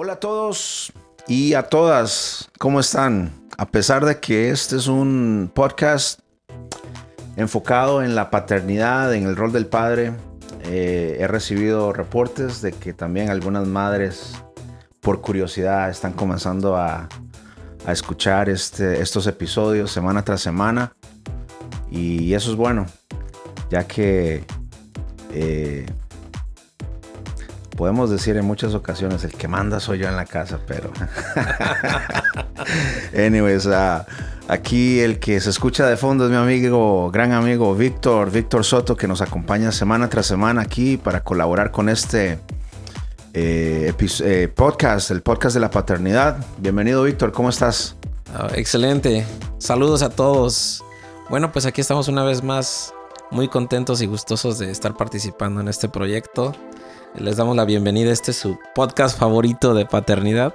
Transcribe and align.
Hola 0.00 0.12
a 0.12 0.20
todos 0.20 0.92
y 1.26 1.54
a 1.54 1.64
todas, 1.64 2.48
¿cómo 2.60 2.78
están? 2.78 3.32
A 3.56 3.66
pesar 3.66 4.04
de 4.04 4.20
que 4.20 4.50
este 4.50 4.76
es 4.76 4.86
un 4.86 5.50
podcast 5.52 6.20
enfocado 7.34 8.04
en 8.04 8.14
la 8.14 8.30
paternidad, 8.30 9.12
en 9.12 9.26
el 9.26 9.34
rol 9.34 9.50
del 9.50 9.66
padre, 9.66 10.12
eh, 10.62 11.16
he 11.18 11.26
recibido 11.26 11.92
reportes 11.92 12.62
de 12.62 12.70
que 12.70 12.92
también 12.92 13.28
algunas 13.28 13.66
madres, 13.66 14.34
por 15.00 15.20
curiosidad, 15.20 15.90
están 15.90 16.12
comenzando 16.12 16.76
a, 16.76 17.08
escuchar 17.88 18.48
este, 18.48 19.00
estos 19.00 19.26
episodios 19.26 19.90
semana 19.90 20.24
tras 20.24 20.40
semana. 20.40 20.92
Y 21.90 22.34
eso 22.34 22.52
es 22.52 22.56
bueno, 22.56 22.86
ya 23.68 23.88
que 23.88 24.44
eh, 25.32 25.86
podemos 27.78 28.10
decir 28.10 28.36
en 28.36 28.44
muchas 28.44 28.74
ocasiones, 28.74 29.22
el 29.22 29.30
que 29.30 29.46
manda 29.46 29.78
soy 29.78 29.98
yo 29.98 30.08
en 30.08 30.16
la 30.16 30.26
casa, 30.26 30.58
pero... 30.66 30.90
Anyways, 33.16 33.66
uh, 33.66 34.02
aquí 34.48 34.98
el 34.98 35.20
que 35.20 35.40
se 35.40 35.50
escucha 35.50 35.86
de 35.86 35.96
fondo 35.96 36.24
es 36.24 36.30
mi 36.32 36.36
amigo, 36.36 37.08
gran 37.12 37.30
amigo 37.30 37.76
Víctor, 37.76 38.32
Víctor 38.32 38.64
Soto, 38.64 38.96
que 38.96 39.06
nos 39.06 39.22
acompaña 39.22 39.70
semana 39.70 40.08
tras 40.08 40.26
semana 40.26 40.62
aquí 40.62 40.96
para 40.96 41.22
colaborar 41.22 41.70
con 41.70 41.88
este 41.88 42.40
eh, 43.32 43.94
eh, 43.94 44.48
podcast, 44.52 45.12
el 45.12 45.22
podcast 45.22 45.54
de 45.54 45.60
la 45.60 45.70
paternidad. 45.70 46.36
Bienvenido 46.58 47.04
Víctor, 47.04 47.30
¿cómo 47.30 47.48
estás? 47.48 47.94
Ah, 48.34 48.48
excelente, 48.56 49.24
saludos 49.58 50.02
a 50.02 50.10
todos. 50.10 50.82
Bueno, 51.30 51.52
pues 51.52 51.64
aquí 51.64 51.80
estamos 51.80 52.08
una 52.08 52.24
vez 52.24 52.42
más 52.42 52.92
muy 53.30 53.46
contentos 53.46 54.02
y 54.02 54.06
gustosos 54.06 54.58
de 54.58 54.68
estar 54.72 54.96
participando 54.96 55.60
en 55.60 55.68
este 55.68 55.88
proyecto. 55.88 56.56
Les 57.14 57.36
damos 57.36 57.56
la 57.56 57.64
bienvenida. 57.64 58.12
Este 58.12 58.30
es 58.30 58.36
su 58.36 58.58
podcast 58.74 59.18
favorito 59.18 59.74
de 59.74 59.86
paternidad. 59.86 60.54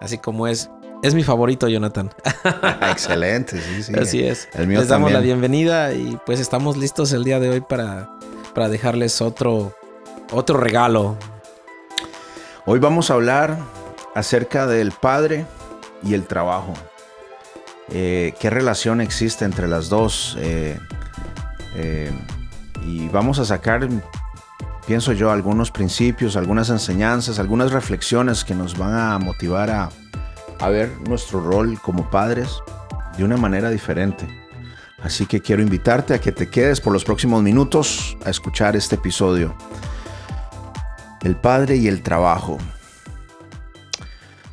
Así 0.00 0.18
como 0.18 0.46
es. 0.46 0.70
Es 1.02 1.14
mi 1.14 1.22
favorito, 1.22 1.66
Jonathan. 1.66 2.10
Excelente, 2.90 3.58
sí, 3.60 3.82
sí. 3.82 3.92
Así 3.98 4.22
es. 4.22 4.48
Les 4.54 4.88
damos 4.88 5.10
la 5.10 5.20
bienvenida 5.20 5.94
y 5.94 6.18
pues 6.26 6.40
estamos 6.40 6.76
listos 6.76 7.12
el 7.12 7.24
día 7.24 7.40
de 7.40 7.48
hoy 7.48 7.60
para, 7.62 8.10
para 8.54 8.68
dejarles 8.68 9.22
otro, 9.22 9.74
otro 10.30 10.58
regalo. 10.58 11.16
Hoy 12.66 12.78
vamos 12.78 13.10
a 13.10 13.14
hablar 13.14 13.56
acerca 14.14 14.66
del 14.66 14.92
padre 14.92 15.46
y 16.02 16.12
el 16.12 16.26
trabajo. 16.26 16.74
Eh, 17.92 18.34
¿Qué 18.38 18.50
relación 18.50 19.00
existe 19.00 19.46
entre 19.46 19.68
las 19.68 19.88
dos? 19.88 20.36
Eh, 20.38 20.78
eh, 21.76 22.12
y 22.86 23.08
vamos 23.08 23.38
a 23.38 23.46
sacar 23.46 23.88
pienso 24.90 25.12
yo, 25.12 25.30
algunos 25.30 25.70
principios, 25.70 26.34
algunas 26.34 26.68
enseñanzas, 26.68 27.38
algunas 27.38 27.70
reflexiones 27.70 28.42
que 28.42 28.56
nos 28.56 28.76
van 28.76 28.92
a 28.92 29.20
motivar 29.20 29.70
a, 29.70 30.68
ver 30.68 30.90
nuestro 31.08 31.40
rol 31.40 31.80
como 31.80 32.10
padres 32.10 32.58
de 33.16 33.22
una 33.22 33.36
manera 33.36 33.70
diferente. 33.70 34.26
Así 35.00 35.26
que 35.26 35.40
quiero 35.40 35.62
invitarte 35.62 36.12
a 36.12 36.20
que 36.20 36.32
te 36.32 36.50
quedes 36.50 36.80
por 36.80 36.92
los 36.92 37.04
próximos 37.04 37.40
minutos 37.40 38.16
a 38.24 38.30
escuchar 38.30 38.74
este 38.74 38.96
episodio. 38.96 39.54
El 41.22 41.36
padre 41.36 41.76
y 41.76 41.86
el 41.86 42.02
trabajo. 42.02 42.58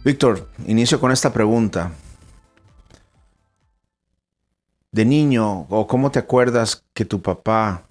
Víctor, 0.05 0.51
inicio 0.67 0.99
con 0.99 1.11
esta 1.11 1.33
pregunta. 1.33 1.93
De 4.91 5.03
niño, 5.03 5.61
o 5.61 5.87
cómo 5.87 6.11
te 6.11 6.19
acuerdas 6.19 6.83
que 6.93 7.05
tu 7.05 7.23
papá 7.23 7.86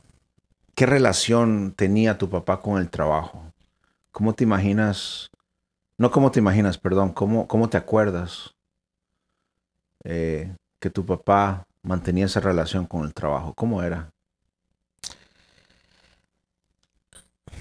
¿Qué 0.76 0.84
relación 0.84 1.72
tenía 1.74 2.18
tu 2.18 2.28
papá 2.28 2.60
con 2.60 2.78
el 2.78 2.90
trabajo? 2.90 3.50
¿Cómo 4.12 4.34
te 4.34 4.44
imaginas? 4.44 5.30
No 5.96 6.10
cómo 6.10 6.30
te 6.30 6.38
imaginas, 6.38 6.76
perdón, 6.76 7.14
¿cómo, 7.14 7.48
cómo 7.48 7.70
te 7.70 7.78
acuerdas 7.78 8.54
eh, 10.04 10.54
que 10.78 10.90
tu 10.90 11.06
papá 11.06 11.66
mantenía 11.82 12.26
esa 12.26 12.40
relación 12.40 12.84
con 12.84 13.06
el 13.06 13.14
trabajo? 13.14 13.54
¿Cómo 13.54 13.82
era? 13.82 14.10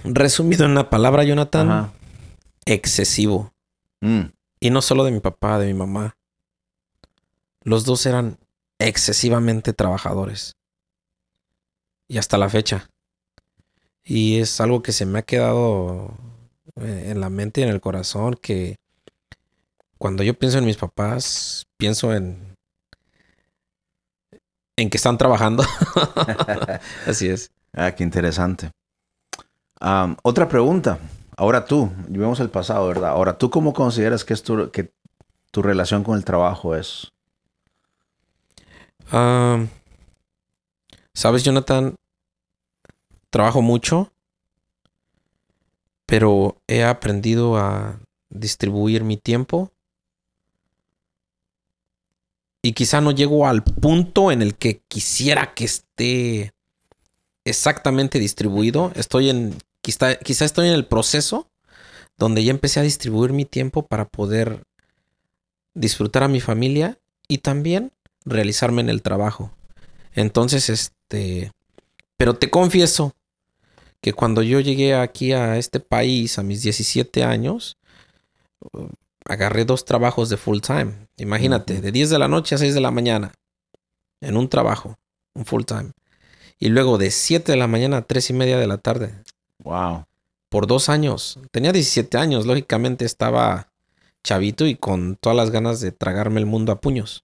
Resumido 0.04 0.66
en 0.66 0.72
una 0.72 0.90
palabra, 0.90 1.24
Jonathan, 1.24 1.94
excesivo. 2.66 3.54
Mm. 4.02 4.24
Y 4.60 4.70
no 4.72 4.82
solo 4.82 5.06
de 5.06 5.12
mi 5.12 5.22
papá, 5.22 5.58
de 5.58 5.68
mi 5.68 5.74
mamá. 5.74 6.18
Los 7.62 7.86
dos 7.86 8.06
eran 8.06 8.38
excesivamente 8.78 9.72
trabajadores. 9.72 10.58
Y 12.10 12.18
hasta 12.18 12.38
la 12.38 12.50
fecha. 12.50 12.90
Y 14.06 14.40
es 14.40 14.62
algo 14.62 14.84
que 14.84 14.92
se 14.92 15.06
me 15.06 15.20
ha 15.20 15.24
quedado 15.24 16.14
eh, 16.80 17.08
en 17.10 17.20
la 17.20 17.30
mente 17.30 17.62
y 17.62 17.64
en 17.64 17.72
el 17.72 17.82
corazón 17.82 18.38
que 18.40 18.76
cuando 19.98 20.24
yo 20.24 20.38
pienso 20.38 20.60
en 20.60 20.66
mis 20.66 20.78
papás, 20.78 21.66
pienso 21.78 22.14
en 22.14 22.56
en 24.78 24.90
que 24.90 24.98
están 24.98 25.18
trabajando. 25.18 25.64
Así 27.08 27.30
es. 27.30 27.52
Ah, 27.74 27.92
qué 27.92 28.04
interesante. 28.04 28.72
otra 30.24 30.48
pregunta. 30.48 31.00
Ahora 31.38 31.66
tú, 31.66 31.92
vemos 32.08 32.40
el 32.40 32.50
pasado, 32.50 32.88
¿verdad? 32.88 33.10
Ahora 33.10 33.38
tú, 33.38 33.50
¿cómo 33.50 33.74
consideras 33.74 34.24
que, 34.24 34.34
es 34.34 34.44
tu, 34.44 34.72
que 34.72 34.94
tu 35.52 35.62
relación 35.62 36.04
con 36.04 36.16
el 36.18 36.24
trabajo 36.24 36.76
es? 36.76 37.12
Sabes, 41.14 41.44
Jonathan, 41.44 41.96
trabajo 43.36 43.62
mucho, 43.62 44.14
pero 46.06 46.56
he 46.68 46.86
aprendido 46.86 47.58
a 47.58 48.00
distribuir 48.30 49.04
mi 49.04 49.18
tiempo. 49.18 49.74
Y 52.62 52.72
quizá 52.72 53.02
no 53.02 53.12
llego 53.12 53.46
al 53.46 53.62
punto 53.62 54.32
en 54.32 54.42
el 54.42 54.56
que 54.56 54.80
quisiera 54.88 55.54
que 55.54 55.66
esté 55.66 56.54
exactamente 57.44 58.20
distribuido. 58.20 58.94
Estoy 58.96 59.30
en, 59.30 59.58
quizá, 59.82 60.16
quizá 60.16 60.46
estoy 60.46 60.70
en 60.70 60.74
el 60.74 60.86
proceso 60.86 61.50
donde 62.18 62.42
ya 62.42 62.52
empecé 62.52 62.80
a 62.80 62.84
distribuir 62.84 63.34
mi 63.34 63.44
tiempo 63.44 63.86
para 63.86 64.06
poder 64.06 64.64
disfrutar 65.74 66.24
a 66.24 66.30
mi 66.30 66.40
familia 66.40 66.98
y 67.28 67.40
también 67.40 67.92
realizarme 68.24 68.80
en 68.80 68.88
el 68.88 69.02
trabajo. 69.02 69.52
Entonces, 70.14 70.70
este, 70.70 71.52
pero 72.16 72.36
te 72.36 72.50
confieso 72.50 73.14
que 74.06 74.14
cuando 74.14 74.44
yo 74.44 74.60
llegué 74.60 74.94
aquí 74.94 75.34
a 75.34 75.58
este 75.58 75.80
país 75.80 76.38
a 76.38 76.44
mis 76.44 76.62
17 76.62 77.24
años, 77.24 77.80
uh, 78.72 78.86
agarré 79.26 79.66
dos 79.66 79.84
trabajos 79.84 80.30
de 80.30 80.38
full 80.38 80.60
time. 80.60 81.08
Imagínate, 81.18 81.82
de 81.82 81.92
10 81.92 82.12
de 82.12 82.20
la 82.20 82.28
noche 82.28 82.54
a 82.54 82.60
6 82.60 82.76
de 82.76 82.82
la 82.82 82.92
mañana, 82.92 83.34
en 84.22 84.38
un 84.38 84.48
trabajo, 84.48 85.00
un 85.34 85.44
full 85.48 85.64
time. 85.64 85.90
Y 86.60 86.70
luego 86.70 87.00
de 87.00 87.10
7 87.10 87.52
de 87.52 87.58
la 87.58 87.66
mañana 87.66 87.98
a 87.98 88.02
3 88.04 88.30
y 88.30 88.34
media 88.34 88.60
de 88.60 88.68
la 88.68 88.78
tarde. 88.78 89.12
Wow. 89.64 90.06
Por 90.50 90.68
dos 90.68 90.88
años. 90.88 91.40
Tenía 91.50 91.72
17 91.72 92.16
años, 92.20 92.46
lógicamente 92.46 93.06
estaba 93.06 93.72
chavito 94.24 94.68
y 94.68 94.76
con 94.76 95.16
todas 95.16 95.36
las 95.36 95.50
ganas 95.50 95.82
de 95.82 95.92
tragarme 95.92 96.40
el 96.40 96.46
mundo 96.46 96.72
a 96.72 96.80
puños. 96.80 97.24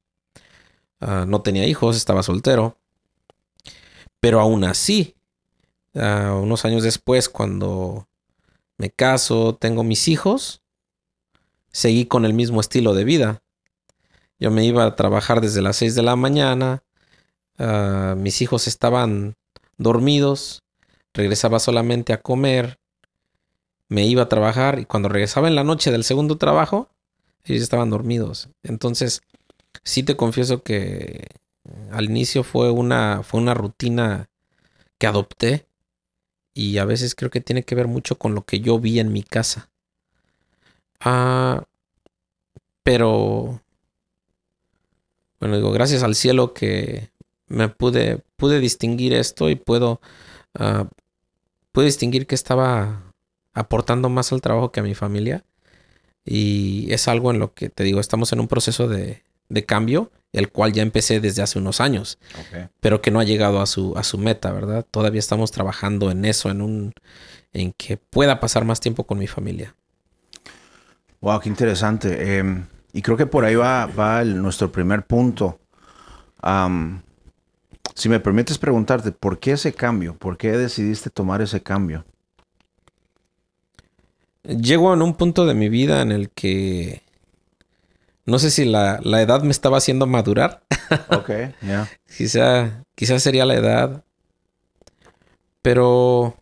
Ah, 1.00 1.26
no 1.28 1.44
tenía 1.44 1.68
hijos, 1.68 1.96
estaba 1.96 2.24
soltero. 2.24 2.76
Pero 4.20 4.40
aún 4.40 4.64
así, 4.64 5.14
Unos 5.94 6.66
años 6.66 6.84
después, 6.84 7.30
cuando 7.30 8.08
me 8.78 8.90
caso, 8.90 9.56
tengo 9.60 9.84
mis 9.84 10.08
hijos, 10.08 10.62
seguí 11.72 12.06
con 12.06 12.26
el 12.26 12.34
mismo 12.34 12.62
estilo 12.62 12.94
de 12.94 13.04
vida. 13.04 13.42
Yo 14.40 14.52
me 14.52 14.66
iba 14.66 14.86
a 14.86 14.96
trabajar 14.96 15.42
desde 15.42 15.62
las 15.62 15.78
6 15.78 15.96
de 15.96 16.02
la 16.02 16.16
mañana, 16.16 16.84
ah, 17.60 18.16
mis 18.18 18.42
hijos 18.42 18.68
estaban 18.68 19.36
dormidos, 19.78 20.64
regresaba 21.14 21.60
solamente 21.60 22.14
a 22.14 22.22
comer, 22.22 22.80
me 23.88 24.06
iba 24.06 24.24
a 24.24 24.30
trabajar 24.30 24.80
y 24.80 24.86
cuando 24.86 25.10
regresaba 25.10 25.48
en 25.48 25.56
la 25.56 25.64
noche 25.64 25.92
del 25.92 26.04
segundo 26.04 26.38
trabajo, 26.38 26.90
ellos 27.44 27.62
estaban 27.62 27.90
dormidos. 27.90 28.50
Entonces, 28.64 29.22
sí 29.84 30.04
te 30.04 30.16
confieso 30.16 30.64
que 30.64 31.28
al 31.92 32.06
inicio 32.06 32.44
fue 32.44 32.72
una, 32.72 33.22
fue 33.24 33.40
una 33.42 33.54
rutina 33.54 34.30
que 34.98 35.08
adopté 35.08 35.68
y 36.54 36.78
a 36.78 36.86
veces 36.86 37.16
creo 37.16 37.32
que 37.32 37.42
tiene 37.42 37.64
que 37.64 37.76
ver 37.76 37.88
mucho 37.88 38.18
con 38.18 38.36
lo 38.36 38.44
que 38.46 38.60
yo 38.60 38.80
vi 38.80 39.00
en 39.00 39.12
mi 39.12 39.24
casa. 39.24 39.70
Ah, 41.00 41.64
pero 42.84 43.62
bueno, 45.40 45.56
digo, 45.56 45.72
gracias 45.72 46.04
al 46.04 46.16
cielo 46.16 46.54
que 46.54 47.10
me 47.48 47.68
pude, 47.70 48.24
pude 48.38 48.60
distinguir 48.60 49.14
esto 49.14 49.50
y 49.50 49.56
puedo, 49.56 50.02
pude 51.72 51.86
distinguir 51.86 52.28
que 52.28 52.36
estaba 52.36 53.12
aportando 53.54 54.10
más 54.10 54.32
al 54.32 54.42
trabajo 54.42 54.72
que 54.72 54.82
a 54.82 54.84
mi 54.84 54.96
familia. 54.96 55.44
Y 56.24 56.92
es 56.94 57.08
algo 57.08 57.32
en 57.32 57.40
lo 57.40 57.54
que 57.54 57.70
te 57.70 57.84
digo, 57.84 58.00
estamos 58.00 58.32
en 58.34 58.40
un 58.40 58.48
proceso 58.48 58.88
de, 58.88 59.24
de 59.52 59.66
cambio 59.66 60.12
el 60.34 60.50
cual 60.50 60.72
ya 60.72 60.82
empecé 60.82 61.20
desde 61.20 61.42
hace 61.42 61.60
unos 61.60 61.82
años, 61.82 62.18
pero 62.80 63.02
que 63.02 63.12
no 63.12 63.20
ha 63.20 63.24
llegado 63.24 63.62
a 63.62 63.66
su, 63.66 63.98
a 63.98 64.04
su 64.04 64.18
meta, 64.18 64.52
¿verdad? 64.52 64.86
Todavía 64.90 65.20
estamos 65.20 65.52
trabajando 65.52 66.10
en 66.10 66.26
eso, 66.26 66.50
en 66.50 66.62
un, 66.62 66.94
en 67.54 67.74
que 67.74 67.98
pueda 67.98 68.40
pasar 68.40 68.64
más 68.64 68.80
tiempo 68.80 69.06
con 69.06 69.20
mi 69.20 69.28
familia. 69.28 69.76
Wow, 71.20 71.42
qué 71.42 71.50
interesante. 71.50 72.38
Em, 72.38 72.66
y 72.94 73.02
creo 73.02 73.18
que 73.18 73.26
por 73.26 73.44
ahí 73.44 73.56
va, 73.56 73.86
va 73.88 74.24
nuestro 74.24 74.72
primer 74.72 75.06
punto. 75.06 75.60
si 77.94 78.10
me 78.10 78.20
permites 78.20 78.58
preguntarte, 78.58 79.12
¿por 79.12 79.38
qué 79.38 79.52
ese 79.52 79.74
cambio? 79.74 80.16
¿Por 80.16 80.38
qué 80.38 80.54
decidiste 80.54 81.10
tomar 81.10 81.42
ese 81.42 81.62
cambio? 81.62 82.06
Llego 84.44 84.94
en 84.94 85.02
un 85.02 85.14
punto 85.14 85.46
de 85.46 85.54
mi 85.54 85.70
vida 85.70 86.02
en 86.02 86.12
el 86.12 86.30
que 86.30 87.04
no 88.32 88.40
sé 88.40 88.50
si 88.50 88.64
la, 88.64 89.00
edad 89.22 89.44
me 89.44 89.52
estaba 89.52 89.78
haciendo 89.78 90.08
madurar. 90.08 90.64
Ok, 91.10 91.30
ya. 91.62 91.90
quizá, 92.18 92.84
quizá 92.96 93.18
sería 93.20 93.46
la 93.46 93.56
edad. 93.56 94.04
Pero 95.62 96.36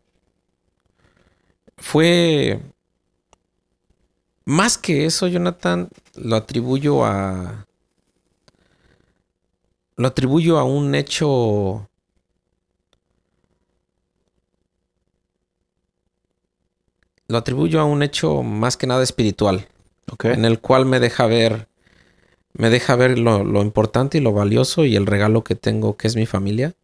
fue 1.78 2.60
más 4.46 4.78
que 4.78 5.06
eso, 5.06 5.28
Jonathan, 5.28 5.90
lo 6.16 6.36
atribuyo 6.36 7.06
a. 7.06 7.68
Lo 9.96 10.08
atribuyo 10.08 10.58
a 10.58 10.64
un 10.64 10.96
hecho. 10.96 11.88
Lo 17.28 17.38
atribuyo 17.38 17.80
a 17.80 17.86
un 17.86 18.02
hecho 18.02 18.42
más 18.42 18.78
que 18.78 18.88
nada 18.88 19.04
espiritual. 19.04 19.68
En 20.24 20.46
el 20.46 20.60
cual 20.60 20.86
me 20.86 21.00
deja 21.00 21.28
ver. 21.28 21.69
Me 22.54 22.70
deja 22.70 22.96
ver 22.96 23.18
lo, 23.20 23.62
importante 23.62 24.18
y 24.18 24.22
lo 24.22 24.34
valioso 24.34 24.86
y 24.86 24.96
el 24.96 25.06
regalo 25.06 25.44
que 25.44 25.56
tengo, 25.56 25.98
que 25.98 26.08
es 26.08 26.16
mi 26.16 26.26
familia. 26.26 26.76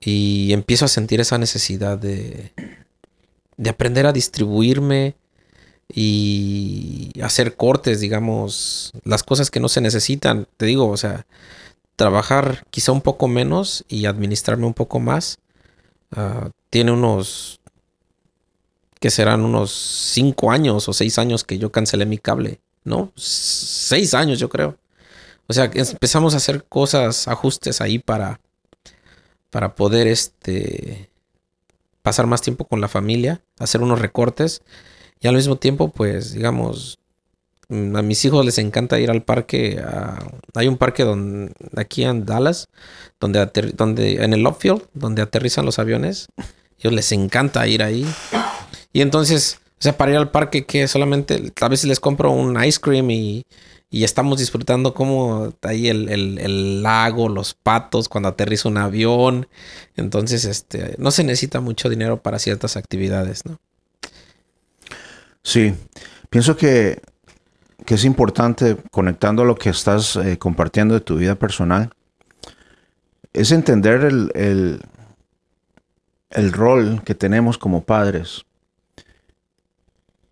Y 0.00 0.52
empiezo 0.52 0.84
a 0.84 0.88
sentir 0.88 1.20
esa 1.20 1.38
necesidad 1.38 1.98
de. 1.98 2.52
de 3.56 3.70
aprender 3.70 4.06
a 4.06 4.12
distribuirme 4.12 5.14
y 5.92 7.12
hacer 7.22 7.56
cortes, 7.56 8.00
digamos, 8.00 8.92
las 9.04 9.22
cosas 9.22 9.50
que 9.50 9.60
no 9.60 9.68
se 9.68 9.80
necesitan. 9.80 10.46
Te 10.56 10.66
digo, 10.66 10.88
o 10.88 10.96
sea, 10.96 11.26
trabajar 11.96 12.66
quizá 12.70 12.92
un 12.92 13.00
poco 13.00 13.28
menos 13.28 13.84
y 13.88 14.06
administrarme 14.06 14.66
un 14.66 14.74
poco 14.74 15.00
más. 15.00 15.38
Ah, 16.12 16.50
tiene 16.70 16.92
unos, 16.92 17.60
que 19.00 19.10
serán 19.10 19.42
unos 19.42 19.70
cinco 19.72 20.50
años 20.50 20.88
o 20.88 20.92
seis 20.92 21.18
años 21.18 21.44
que 21.44 21.58
yo 21.58 21.70
cancelé 21.70 22.06
mi 22.06 22.18
cable, 22.18 22.60
¿no? 22.84 23.12
Seis 23.16 24.14
años 24.14 24.38
yo 24.38 24.48
creo. 24.48 24.78
O 25.46 25.52
sea, 25.52 25.70
empezamos 25.74 26.34
a 26.34 26.38
hacer 26.38 26.64
cosas, 26.64 27.28
ajustes 27.28 27.80
ahí 27.80 27.98
para, 27.98 28.40
para 29.50 29.74
poder 29.74 30.06
este, 30.06 31.10
pasar 32.02 32.26
más 32.26 32.40
tiempo 32.40 32.66
con 32.66 32.80
la 32.80 32.88
familia, 32.88 33.42
hacer 33.58 33.82
unos 33.82 33.98
recortes. 33.98 34.62
Y 35.20 35.26
al 35.26 35.34
mismo 35.34 35.56
tiempo, 35.56 35.88
pues, 35.90 36.32
digamos, 36.32 36.98
a 37.68 38.02
mis 38.02 38.24
hijos 38.24 38.44
les 38.44 38.58
encanta 38.58 39.00
ir 39.00 39.10
al 39.10 39.22
parque. 39.22 39.82
hay 40.54 40.68
un 40.68 40.76
parque 40.76 41.04
donde, 41.04 41.52
aquí 41.76 42.04
en 42.04 42.24
Dallas, 42.24 42.68
donde, 43.20 43.48
en 44.22 44.34
el 44.34 44.46
Upfield, 44.46 44.82
donde 44.92 45.22
aterrizan 45.22 45.64
los 45.64 45.78
aviones. 45.78 46.28
A 46.36 46.44
ellos 46.78 46.92
les 46.92 47.12
encanta 47.12 47.66
ir 47.66 47.82
ahí. 47.82 48.06
Y 48.92 49.00
entonces, 49.00 49.60
sea, 49.84 49.96
para 49.96 50.12
ir 50.12 50.18
al 50.18 50.30
parque, 50.30 50.64
que 50.64 50.88
solamente, 50.88 51.52
a 51.60 51.68
veces 51.68 51.86
les 51.86 52.00
compro 52.00 52.30
un 52.30 52.62
ice 52.64 52.80
cream 52.80 53.10
y, 53.10 53.44
y 53.94 54.02
estamos 54.02 54.40
disfrutando 54.40 54.92
como 54.92 55.52
ahí 55.62 55.88
el, 55.88 56.08
el, 56.08 56.82
lago, 56.82 57.28
los 57.28 57.54
patos, 57.54 58.08
cuando 58.08 58.28
aterriza 58.28 58.68
un 58.68 58.78
avión. 58.78 59.46
Entonces, 59.94 60.44
este, 60.46 60.96
no 60.98 61.12
se 61.12 61.22
necesita 61.22 61.60
mucho 61.60 61.88
dinero 61.88 62.20
para 62.20 62.40
ciertas 62.40 62.76
actividades, 62.76 63.46
¿no? 63.46 63.60
Sí, 65.44 65.74
pienso 66.28 66.56
que, 66.56 67.02
es 67.86 68.04
importante, 68.04 68.78
conectando 68.90 69.44
lo 69.44 69.54
que 69.54 69.70
estás 69.70 70.16
eh, 70.16 70.38
compartiendo 70.38 70.94
de 70.94 71.00
tu 71.00 71.16
vida 71.16 71.36
personal, 71.36 71.90
es 73.32 73.52
entender 73.52 74.04
el, 74.04 74.80
el, 76.30 76.52
rol 76.52 77.02
que 77.04 77.14
tenemos 77.14 77.58
como 77.58 77.84
padres 77.84 78.44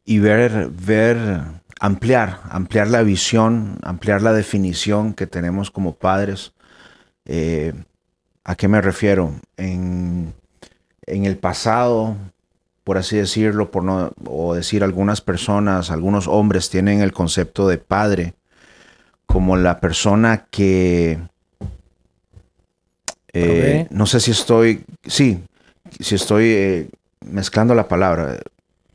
y 0.04 0.18
ver, 0.18 0.70
ver, 0.70 1.42
ampliar, 1.80 2.40
ampliar 2.50 2.88
la 2.88 3.02
visión, 3.02 3.78
ampliar 3.82 4.22
la 4.22 4.32
definición 4.32 5.14
que 5.14 5.26
tenemos 5.26 5.70
como 5.70 5.94
padres. 5.94 6.52
Eh, 7.24 7.72
¿A 8.44 8.56
qué 8.56 8.68
me 8.68 8.80
refiero? 8.80 9.34
En, 9.56 10.34
en 11.06 11.24
el 11.24 11.38
pasado 11.38 12.16
por 12.84 12.98
así 12.98 13.16
decirlo, 13.16 13.70
por 13.70 13.84
no, 13.84 14.12
o 14.26 14.54
decir 14.54 14.82
algunas 14.82 15.20
personas, 15.20 15.90
algunos 15.90 16.26
hombres 16.26 16.68
tienen 16.68 17.00
el 17.00 17.12
concepto 17.12 17.68
de 17.68 17.78
padre 17.78 18.34
como 19.26 19.56
la 19.56 19.80
persona 19.80 20.46
que 20.50 21.18
eh, 23.32 23.86
no 23.90 24.06
sé 24.06 24.20
si 24.20 24.32
estoy, 24.32 24.84
sí, 25.06 25.42
si 26.00 26.16
estoy 26.16 26.44
eh, 26.48 26.88
mezclando 27.24 27.74
la 27.74 27.88
palabra, 27.88 28.40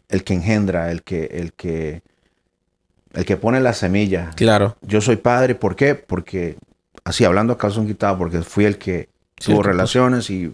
el 0.10 0.24
que 0.24 0.34
engendra, 0.34 0.92
el 0.92 1.04
que, 1.04 1.26
el 1.26 1.54
que, 1.54 2.02
el 3.14 3.26
que 3.26 3.38
pone 3.38 3.60
la 3.60 3.74
semilla. 3.74 4.32
Claro. 4.36 4.78
Yo 4.82 5.02
soy 5.02 5.18
padre, 5.18 5.56
¿por 5.56 5.76
qué? 5.76 5.96
Porque, 5.96 6.58
así 7.04 7.26
hablando 7.26 7.54
a 7.54 7.58
calzón 7.58 7.88
quitado, 7.88 8.18
porque 8.18 8.42
fui 8.42 8.66
el 8.66 8.78
que 8.78 9.10
tuvo 9.36 9.64
relaciones 9.64 10.30
y 10.30 10.52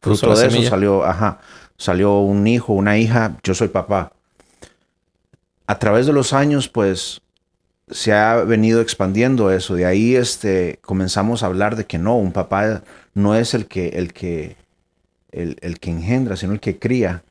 fruto 0.00 0.34
de 0.34 0.46
eso 0.46 0.62
salió, 0.62 1.04
ajá 1.04 1.40
salió 1.82 2.20
un 2.20 2.46
hijo, 2.46 2.72
una 2.72 2.96
hija, 2.96 3.36
yo 3.42 3.54
soy 3.54 3.68
papá. 3.68 4.12
A 5.66 5.78
través 5.78 6.06
de 6.06 6.12
los 6.12 6.32
años, 6.32 6.68
pues, 6.68 7.20
se 7.90 8.12
ha 8.12 8.36
venido 8.36 8.80
expandiendo 8.80 9.50
eso. 9.50 9.74
De 9.74 9.84
ahí 9.84 10.14
este, 10.14 10.78
comenzamos 10.82 11.42
a 11.42 11.46
hablar 11.46 11.74
de 11.76 11.84
que 11.84 11.98
no, 11.98 12.16
un 12.16 12.32
papá 12.32 12.82
no 13.14 13.34
es 13.34 13.54
el 13.54 13.66
que, 13.66 13.88
el 13.88 14.12
que, 14.12 14.56
el, 15.32 15.78
que 15.80 15.90
engendra, 15.90 16.36
sino 16.36 16.52
el 16.52 16.60
que 16.60 16.78
cría, 16.78 17.24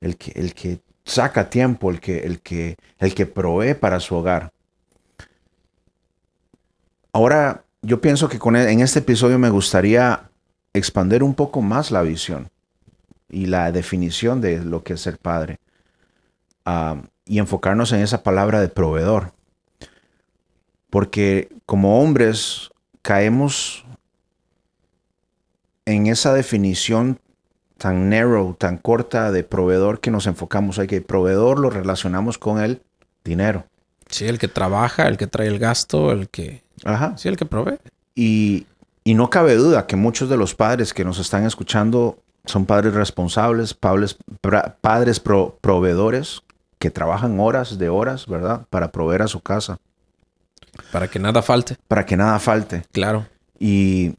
el 0.00 0.16
que, 0.16 0.32
el 0.32 0.54
que 0.54 0.80
saca 1.04 1.50
tiempo, 1.50 1.90
el 1.90 2.00
que, 2.00 2.20
el 2.20 2.40
que, 2.40 2.76
el 2.98 3.14
que 3.14 3.26
provee 3.26 3.74
para 3.74 4.00
su 4.00 4.14
hogar. 4.14 4.52
Ahora, 7.12 7.64
yo 7.82 8.00
pienso 8.00 8.28
que 8.28 8.38
con, 8.38 8.56
e, 8.56 8.70
en 8.70 8.80
este 8.80 9.00
episodio 9.00 9.38
me 9.38 9.50
gustaría 9.50 10.30
expandir 10.72 11.22
un 11.22 11.34
poco 11.34 11.62
más 11.62 11.90
la 11.90 12.02
visión 12.02 12.50
y 13.28 13.46
la 13.46 13.72
definición 13.72 14.40
de 14.40 14.64
lo 14.64 14.82
que 14.82 14.94
es 14.94 15.00
ser 15.00 15.18
padre. 15.18 15.58
Ah, 16.64 17.02
y 17.24 17.38
enfocarnos 17.38 17.92
en 17.92 18.00
esa 18.00 18.22
palabra 18.22 18.60
de 18.60 18.68
proveedor. 18.68 19.32
Porque 20.90 21.48
como 21.64 22.02
hombres 22.02 22.70
caemos 23.02 23.84
en 25.84 26.08
esa 26.08 26.34
definición 26.34 27.20
tan 27.80 28.10
narrow, 28.10 28.52
tan 28.52 28.76
corta 28.76 29.32
de 29.32 29.42
proveedor 29.42 30.00
que 30.00 30.10
nos 30.10 30.26
enfocamos. 30.26 30.78
Hay 30.78 30.86
que 30.86 31.00
proveedor 31.00 31.58
lo 31.58 31.70
relacionamos 31.70 32.36
con 32.36 32.60
el 32.60 32.82
dinero. 33.24 33.64
Sí, 34.10 34.26
el 34.26 34.38
que 34.38 34.48
trabaja, 34.48 35.08
el 35.08 35.16
que 35.16 35.26
trae 35.26 35.48
el 35.48 35.58
gasto, 35.58 36.12
el 36.12 36.28
que... 36.28 36.62
Ajá. 36.84 37.16
Sí, 37.16 37.28
el 37.28 37.38
que 37.38 37.46
provee. 37.46 37.78
Y, 38.14 38.66
y 39.02 39.14
no 39.14 39.30
cabe 39.30 39.54
duda 39.54 39.86
que 39.86 39.96
muchos 39.96 40.28
de 40.28 40.36
los 40.36 40.54
padres 40.54 40.92
que 40.92 41.06
nos 41.06 41.18
están 41.18 41.46
escuchando 41.46 42.18
son 42.44 42.66
padres 42.66 42.92
responsables, 42.92 43.72
padres, 43.72 44.18
padres 44.82 45.18
proveedores 45.18 46.42
que 46.78 46.90
trabajan 46.90 47.40
horas 47.40 47.78
de 47.78 47.88
horas, 47.88 48.26
¿verdad? 48.26 48.66
Para 48.68 48.92
proveer 48.92 49.22
a 49.22 49.28
su 49.28 49.40
casa. 49.40 49.78
Para 50.92 51.08
que 51.08 51.18
nada 51.18 51.40
falte. 51.40 51.78
Para 51.88 52.04
que 52.04 52.18
nada 52.18 52.38
falte. 52.40 52.82
Claro. 52.92 53.26
Y 53.58 54.16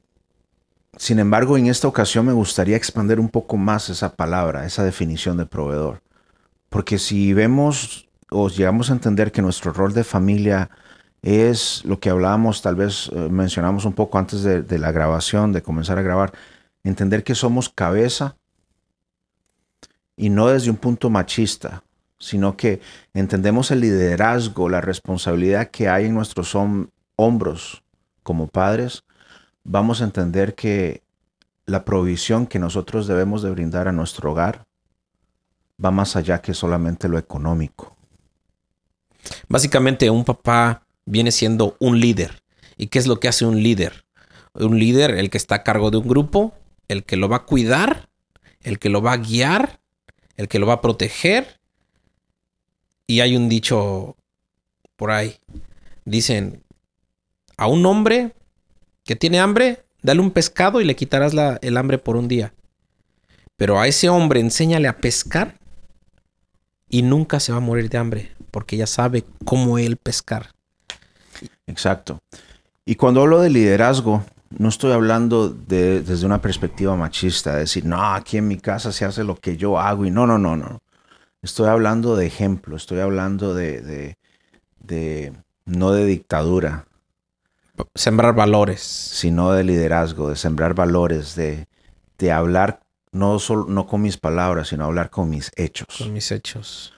sin 1.01 1.17
embargo, 1.17 1.57
en 1.57 1.65
esta 1.65 1.87
ocasión 1.87 2.27
me 2.27 2.31
gustaría 2.31 2.77
expandir 2.77 3.19
un 3.19 3.29
poco 3.29 3.57
más 3.57 3.89
esa 3.89 4.15
palabra, 4.15 4.67
esa 4.67 4.83
definición 4.83 5.35
de 5.35 5.47
proveedor. 5.47 6.03
Porque 6.69 6.99
si 6.99 7.33
vemos 7.33 8.07
o 8.29 8.49
llegamos 8.49 8.91
a 8.91 8.93
entender 8.93 9.31
que 9.31 9.41
nuestro 9.41 9.73
rol 9.73 9.95
de 9.95 10.03
familia 10.03 10.69
es 11.23 11.83
lo 11.85 11.99
que 11.99 12.11
hablábamos, 12.11 12.61
tal 12.61 12.75
vez 12.75 13.09
eh, 13.15 13.29
mencionamos 13.31 13.85
un 13.85 13.93
poco 13.93 14.19
antes 14.19 14.43
de 14.43 14.77
la 14.77 14.91
grabación, 14.91 15.53
de 15.53 15.63
comenzar 15.63 15.97
a 15.97 16.03
grabar, 16.03 16.33
entender 16.83 17.23
que 17.23 17.33
somos 17.33 17.69
cabeza 17.69 18.35
y 20.15 20.29
no 20.29 20.49
desde 20.49 20.69
un 20.69 20.77
punto 20.77 21.09
machista, 21.09 21.81
sino 22.19 22.55
que 22.55 22.79
entendemos 23.15 23.71
el 23.71 23.79
liderazgo, 23.79 24.69
la 24.69 24.81
responsabilidad 24.81 25.71
que 25.71 25.89
hay 25.89 26.05
en 26.05 26.13
nuestros 26.13 26.55
hombros 27.15 27.81
como 28.21 28.45
padres, 28.45 29.03
vamos 29.63 30.01
a 30.01 30.05
entender 30.05 30.55
que 30.55 31.03
la 31.65 31.85
provisión 31.85 32.47
que 32.47 32.59
nosotros 32.59 33.07
debemos 33.07 33.41
de 33.41 33.51
brindar 33.51 33.87
a 33.87 33.91
nuestro 33.91 34.31
hogar 34.31 34.65
va 35.83 35.91
más 35.91 36.15
allá 36.15 36.41
que 36.41 36.53
solamente 36.53 37.07
lo 37.07 37.17
económico. 37.17 37.95
Básicamente 39.47 40.09
un 40.09 40.25
papá 40.25 40.83
viene 41.05 41.31
siendo 41.31 41.75
un 41.79 41.99
líder. 41.99 42.41
¿Y 42.77 42.87
qué 42.87 42.99
es 42.99 43.07
lo 43.07 43.19
que 43.19 43.27
hace 43.27 43.45
un 43.45 43.61
líder? 43.61 44.05
Un 44.53 44.79
líder, 44.79 45.11
el 45.11 45.29
que 45.29 45.37
está 45.37 45.55
a 45.55 45.63
cargo 45.63 45.91
de 45.91 45.97
un 45.97 46.07
grupo, 46.07 46.53
el 46.87 47.03
que 47.03 47.15
lo 47.15 47.29
va 47.29 47.37
a 47.37 47.45
cuidar, 47.45 48.09
el 48.61 48.79
que 48.79 48.89
lo 48.89 49.01
va 49.01 49.13
a 49.13 49.17
guiar, 49.17 49.79
el 50.35 50.47
que 50.47 50.59
lo 50.59 50.67
va 50.67 50.75
a 50.75 50.81
proteger 50.81 51.59
Y 53.07 53.21
hay 53.21 53.35
un 53.35 53.49
dicho 53.49 54.15
por 54.95 55.11
ahí. 55.11 55.37
Dicen, 56.05 56.63
a 57.57 57.67
un 57.67 57.85
hombre 57.85 58.33
que 59.11 59.17
tiene 59.17 59.41
hambre, 59.41 59.83
dale 60.01 60.21
un 60.21 60.31
pescado 60.31 60.79
y 60.79 60.85
le 60.85 60.95
quitarás 60.95 61.33
el 61.61 61.75
hambre 61.75 61.97
por 61.97 62.15
un 62.15 62.29
día. 62.29 62.53
Pero 63.57 63.77
a 63.77 63.85
ese 63.85 64.07
hombre 64.07 64.39
enséñale 64.39 64.87
a 64.87 64.99
pescar 64.99 65.59
y 66.87 67.01
nunca 67.01 67.41
se 67.41 67.51
va 67.51 67.57
a 67.57 67.61
morir 67.61 67.89
de 67.89 67.97
hambre 67.97 68.31
porque 68.51 68.77
ya 68.77 68.87
sabe 68.87 69.25
cómo 69.43 69.77
él 69.77 69.97
pescar. 69.97 70.51
Exacto. 71.67 72.19
Y 72.85 72.95
cuando 72.95 73.19
hablo 73.19 73.41
de 73.41 73.49
liderazgo, 73.49 74.23
no 74.57 74.69
estoy 74.69 74.93
hablando 74.93 75.49
de, 75.49 75.99
desde 75.99 76.25
una 76.25 76.41
perspectiva 76.41 76.95
machista, 76.95 77.55
de 77.55 77.59
decir, 77.59 77.83
no, 77.83 78.13
aquí 78.13 78.37
en 78.37 78.47
mi 78.47 78.59
casa 78.59 78.93
se 78.93 79.03
hace 79.03 79.25
lo 79.25 79.35
que 79.35 79.57
yo 79.57 79.77
hago 79.77 80.05
y 80.05 80.09
no, 80.09 80.25
no, 80.25 80.37
no, 80.37 80.55
no. 80.55 80.79
Estoy 81.41 81.67
hablando 81.67 82.15
de 82.15 82.27
ejemplo, 82.27 82.77
estoy 82.77 83.01
hablando 83.01 83.53
de, 83.53 84.15
de, 84.79 85.33
no 85.65 85.91
de 85.91 86.05
dictadura. 86.05 86.85
Sembrar 87.95 88.35
valores. 88.35 88.81
Sino 88.81 89.51
de 89.51 89.63
liderazgo, 89.63 90.29
de 90.29 90.35
sembrar 90.35 90.73
valores, 90.73 91.35
de, 91.35 91.67
de 92.17 92.31
hablar 92.31 92.81
no, 93.11 93.39
solo, 93.39 93.65
no 93.67 93.87
con 93.87 94.01
mis 94.01 94.17
palabras, 94.17 94.69
sino 94.69 94.85
hablar 94.85 95.09
con 95.09 95.29
mis 95.29 95.51
hechos. 95.55 95.87
Con 95.97 96.13
mis 96.13 96.31
hechos. 96.31 96.93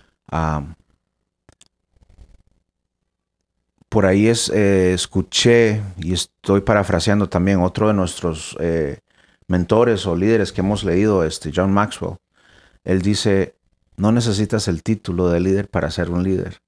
por 3.89 4.05
ahí 4.05 4.27
es, 4.27 4.49
eh, 4.49 4.93
escuché 4.93 5.81
y 5.97 6.13
estoy 6.13 6.61
parafraseando 6.61 7.29
también 7.29 7.61
otro 7.61 7.87
de 7.87 7.93
nuestros 7.93 8.57
eh, 8.59 8.99
mentores 9.47 10.07
o 10.07 10.15
líderes 10.15 10.51
que 10.51 10.61
hemos 10.61 10.83
leído, 10.83 11.23
este 11.23 11.51
John 11.53 11.71
Maxwell. 11.71 12.17
Él 12.83 13.01
dice, 13.01 13.55
no 13.97 14.11
necesitas 14.11 14.67
el 14.67 14.81
título 14.83 15.29
de 15.29 15.39
líder 15.39 15.69
para 15.69 15.91
ser 15.91 16.09
un 16.09 16.23
líder. 16.23 16.61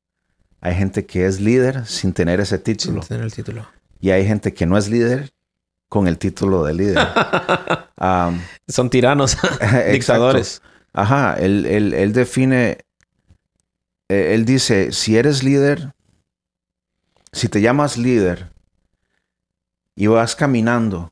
Hay 0.62 0.75
gente 0.75 1.05
que 1.05 1.25
es 1.25 1.39
líder 1.39 1.86
sin 1.86 2.13
tener 2.13 2.39
ese 2.39 2.57
título. 2.57 3.01
Sin 3.01 3.10
tener 3.10 3.25
el 3.25 3.34
título. 3.34 3.67
Y 4.00 4.12
hay 4.12 4.25
gente 4.25 4.54
que 4.54 4.66
no 4.66 4.78
es 4.78 4.90
líder 4.90 5.34
con 5.90 6.08
el 6.08 6.18
título 6.18 6.64
de 6.64 6.74
líder. 6.74 7.08
Son 8.68 8.90
tiranos, 8.90 9.38
dictadores. 9.92 10.62
Ajá, 10.94 11.36
él, 11.36 11.66
él, 11.66 12.14
define, 12.14 12.78
eh, 14.08 14.34
él 14.34 14.46
dice, 14.46 14.92
si 14.94 15.18
eres 15.18 15.44
líder, 15.44 15.94
si 17.34 17.50
te 17.50 17.60
llamas 17.60 17.98
líder 17.98 18.50
y 19.94 20.08
vas 20.08 20.36
caminando 20.36 21.10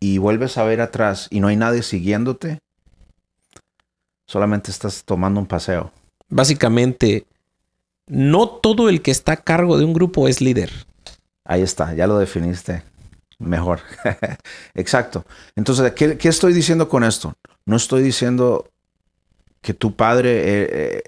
y 0.00 0.16
vuelves 0.16 0.56
a 0.56 0.64
ver 0.64 0.80
atrás 0.80 1.28
y 1.30 1.40
no 1.40 1.48
hay 1.48 1.56
nadie 1.56 1.82
siguiéndote, 1.82 2.58
solamente 4.26 4.70
estás 4.70 5.04
tomando 5.04 5.40
un 5.40 5.46
paseo. 5.46 5.92
Básicamente, 6.30 7.26
no 8.06 8.48
todo 8.48 8.88
el 8.88 9.02
que 9.02 9.10
está 9.10 9.32
a 9.32 9.36
cargo 9.36 9.76
de 9.76 9.84
un 9.84 9.92
grupo 9.92 10.26
es 10.26 10.40
líder. 10.40 10.70
Ahí 11.44 11.62
está, 11.62 11.94
ya 11.94 12.06
lo 12.06 12.18
definiste 12.18 12.82
mejor. 13.38 13.80
Exacto. 14.74 15.24
Entonces, 15.56 15.92
¿qué, 15.92 16.28
estoy 16.28 16.52
diciendo 16.52 16.88
con 16.88 17.04
esto? 17.04 17.34
No 17.66 17.76
estoy 17.76 18.02
diciendo 18.02 18.70
que 19.60 19.74
tu 19.74 19.94
padre, 19.94 20.30
eh, 20.40 20.68
eh, 20.70 21.02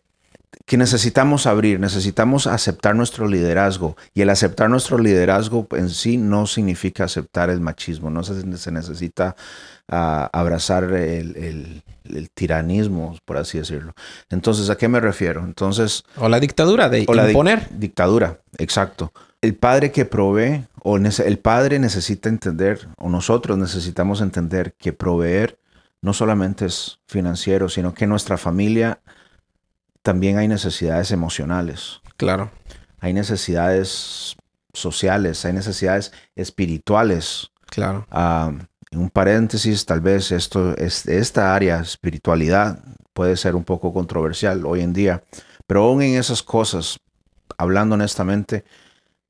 que 0.66 0.76
necesitamos 0.76 1.46
abrir, 1.46 1.80
necesitamos 1.80 2.46
aceptar 2.46 2.94
nuestro 2.94 3.28
liderazgo. 3.28 3.96
Y 4.14 4.22
el 4.22 4.30
aceptar 4.30 4.70
nuestro 4.70 4.98
liderazgo 4.98 5.66
en 5.72 5.90
sí 5.90 6.16
no 6.16 6.46
significa 6.46 7.04
aceptar 7.04 7.50
el 7.50 7.60
machismo, 7.60 8.10
no 8.10 8.22
se, 8.22 8.72
necesita 8.72 9.36
ah, 9.88 10.30
abrazar 10.32 10.84
el, 10.92 11.82
tiranismo, 12.34 13.16
por 13.24 13.36
así 13.36 13.58
decirlo. 13.58 13.94
Entonces, 14.30 14.70
¿a 14.70 14.76
qué 14.76 14.88
me 14.88 15.00
refiero? 15.00 15.42
Entonces... 15.44 16.04
O 16.16 16.28
la 16.28 16.40
dictadura 16.40 16.88
de 16.88 17.00
imponer. 17.00 17.68
dictadura, 17.70 18.40
exacto. 18.58 19.12
El 19.40 19.54
padre 19.54 19.90
que 19.90 20.04
provee, 20.04 20.64
o 20.82 20.96
el 20.96 21.38
padre 21.38 21.78
necesita 21.78 22.28
entender, 22.28 22.88
o 22.98 23.08
nosotros 23.08 23.58
necesitamos 23.58 24.20
entender 24.20 24.74
que 24.78 24.92
proveer 24.92 25.58
no 26.04 26.12
solamente 26.12 26.66
es 26.66 27.00
financiero, 27.06 27.70
sino 27.70 27.94
que 27.94 28.06
nuestra 28.06 28.36
familia 28.36 29.00
también 30.04 30.36
hay 30.36 30.46
necesidades 30.48 31.10
emocionales. 31.10 32.02
Claro. 32.18 32.50
Hay 33.00 33.14
necesidades 33.14 34.36
sociales, 34.74 35.44
hay 35.46 35.54
necesidades 35.54 36.12
espirituales. 36.36 37.50
Claro. 37.66 38.06
Ah, 38.10 38.52
en 38.90 39.00
un 39.00 39.08
paréntesis, 39.08 39.86
tal 39.86 40.02
vez 40.02 40.30
esto, 40.30 40.76
es, 40.76 41.06
esta 41.06 41.54
área, 41.54 41.80
espiritualidad, 41.80 42.84
puede 43.14 43.36
ser 43.36 43.56
un 43.56 43.64
poco 43.64 43.94
controversial 43.94 44.66
hoy 44.66 44.82
en 44.82 44.92
día, 44.92 45.24
pero 45.66 45.84
aún 45.84 46.02
en 46.02 46.18
esas 46.18 46.42
cosas, 46.42 47.00
hablando 47.56 47.94
honestamente, 47.94 48.64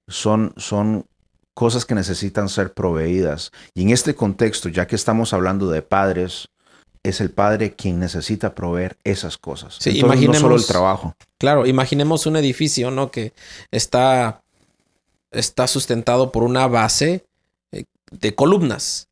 son, 0.09 0.53
son 0.57 1.07
cosas 1.55 1.87
que 1.87 1.95
necesitan 1.95 2.49
ser 2.49 2.75
proveídas. 2.75 3.53
Y 3.75 3.83
en 3.83 3.91
este 3.91 4.17
contexto, 4.17 4.69
ya 4.69 4.89
que 4.89 4.97
estamos 4.97 5.33
hablando 5.33 5.71
de 5.71 5.83
padres, 5.83 6.49
es 7.05 7.21
el 7.21 7.31
padre 7.31 7.75
quien 7.75 8.01
necesita 8.01 8.55
proveer 8.55 8.97
esas 9.05 9.37
cosas. 9.37 9.77
Sí, 9.79 9.99
imaginemos, 9.99 10.37
no 10.37 10.41
solo 10.41 10.57
el 10.57 10.67
trabajo. 10.67 11.15
Claro, 11.39 11.67
imaginemos 11.67 12.27
un 12.27 12.37
edificio, 12.37 12.91
¿no? 12.91 13.11
Que 13.11 13.35
está, 13.71 14.43
está 15.31 15.67
sustentado 15.67 16.33
por 16.33 16.43
una 16.43 16.67
base 16.67 17.27
eh, 17.73 17.85
de 18.11 18.35
columnas. 18.35 19.09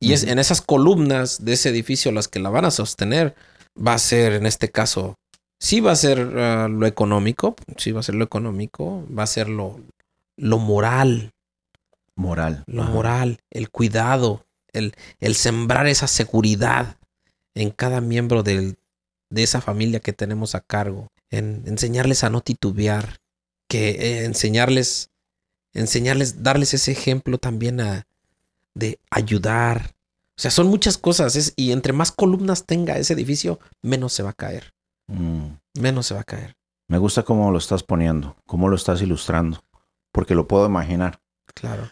Y 0.00 0.12
es 0.12 0.24
en 0.24 0.38
esas 0.38 0.60
columnas 0.60 1.44
de 1.44 1.54
ese 1.54 1.70
edificio 1.70 2.12
las 2.12 2.28
que 2.28 2.40
la 2.40 2.50
van 2.50 2.64
a 2.64 2.70
sostener. 2.70 3.34
Va 3.74 3.94
a 3.94 3.98
ser, 3.98 4.32
en 4.32 4.46
este 4.46 4.70
caso, 4.70 5.16
sí 5.58 5.80
va 5.80 5.92
a 5.92 5.96
ser 5.96 6.18
ah, 6.36 6.68
lo 6.68 6.86
económico, 6.86 7.54
sí 7.76 7.92
va 7.92 8.00
a 8.00 8.04
ser 8.04 8.16
lo 8.16 8.24
económico, 8.24 9.04
va 9.16 9.22
a 9.22 9.28
ser 9.28 9.48
lo, 9.48 9.80
lo 10.36 10.58
moral. 10.58 11.32
Moral. 12.16 12.64
Lo 12.66 12.82
moral, 12.82 13.38
el 13.50 13.70
cuidado, 13.70 14.44
el, 14.72 14.94
el 15.20 15.36
sembrar 15.36 15.86
esa 15.86 16.08
seguridad 16.08 16.97
en 17.58 17.70
cada 17.70 18.00
miembro 18.00 18.42
de 18.42 18.76
esa 19.34 19.60
familia 19.60 20.00
que 20.00 20.12
tenemos 20.12 20.54
a 20.54 20.60
cargo, 20.60 21.08
en 21.30 21.64
enseñarles 21.66 22.24
a 22.24 22.30
no 22.30 22.40
titubear, 22.40 23.18
que 23.68 23.90
eh, 23.90 24.24
enseñarles, 24.24 25.10
enseñarles, 25.74 26.42
darles 26.42 26.72
ese 26.74 26.92
ejemplo 26.92 27.38
también 27.38 27.80
a, 27.80 28.06
de 28.74 29.00
ayudar. 29.10 29.94
O 30.36 30.40
sea, 30.40 30.50
son 30.50 30.68
muchas 30.68 30.96
cosas 30.98 31.52
y 31.56 31.72
entre 31.72 31.92
más 31.92 32.12
columnas 32.12 32.64
tenga 32.64 32.96
ese 32.96 33.14
edificio, 33.14 33.58
menos 33.82 34.12
se 34.12 34.22
va 34.22 34.30
a 34.30 34.34
caer. 34.34 34.72
Mm. 35.08 35.48
Menos 35.80 36.06
se 36.06 36.14
va 36.14 36.20
a 36.20 36.24
caer. 36.24 36.56
Me 36.86 36.98
gusta 36.98 37.24
cómo 37.24 37.50
lo 37.50 37.58
estás 37.58 37.82
poniendo, 37.82 38.36
cómo 38.46 38.68
lo 38.68 38.76
estás 38.76 39.02
ilustrando, 39.02 39.62
porque 40.12 40.34
lo 40.34 40.46
puedo 40.46 40.66
imaginar. 40.66 41.20
Claro. 41.54 41.90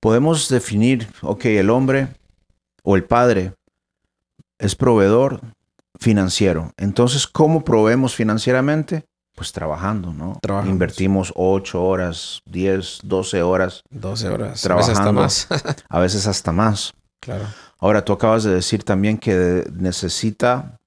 podemos 0.00 0.48
definir, 0.48 1.06
ok, 1.22 1.44
el 1.44 1.70
hombre 1.70 2.08
o 2.82 2.96
el 2.96 3.04
padre 3.04 3.54
es 4.60 4.76
proveedor 4.76 5.40
financiero. 5.98 6.72
Entonces, 6.76 7.26
¿cómo 7.26 7.64
proveemos 7.64 8.14
financieramente? 8.14 9.04
Pues 9.34 9.52
trabajando, 9.52 10.12
¿no? 10.12 10.38
Invertimos 10.66 11.32
8 11.34 11.82
horas, 11.82 12.42
10, 12.44 13.00
12 13.02 13.42
horas. 13.42 13.82
12 13.90 14.28
horas. 14.28 14.60
Trabajando. 14.60 15.20
A 15.20 15.24
veces 15.24 15.48
hasta 15.48 15.56
más. 15.56 15.84
a 15.88 15.98
veces 15.98 16.26
hasta 16.26 16.52
más. 16.52 16.94
Claro. 17.20 17.46
Ahora, 17.78 18.04
tú 18.04 18.12
acabas 18.12 18.44
de 18.44 18.54
decir 18.54 18.84
también 18.84 19.16
que 19.16 19.64
necesita 19.72 20.78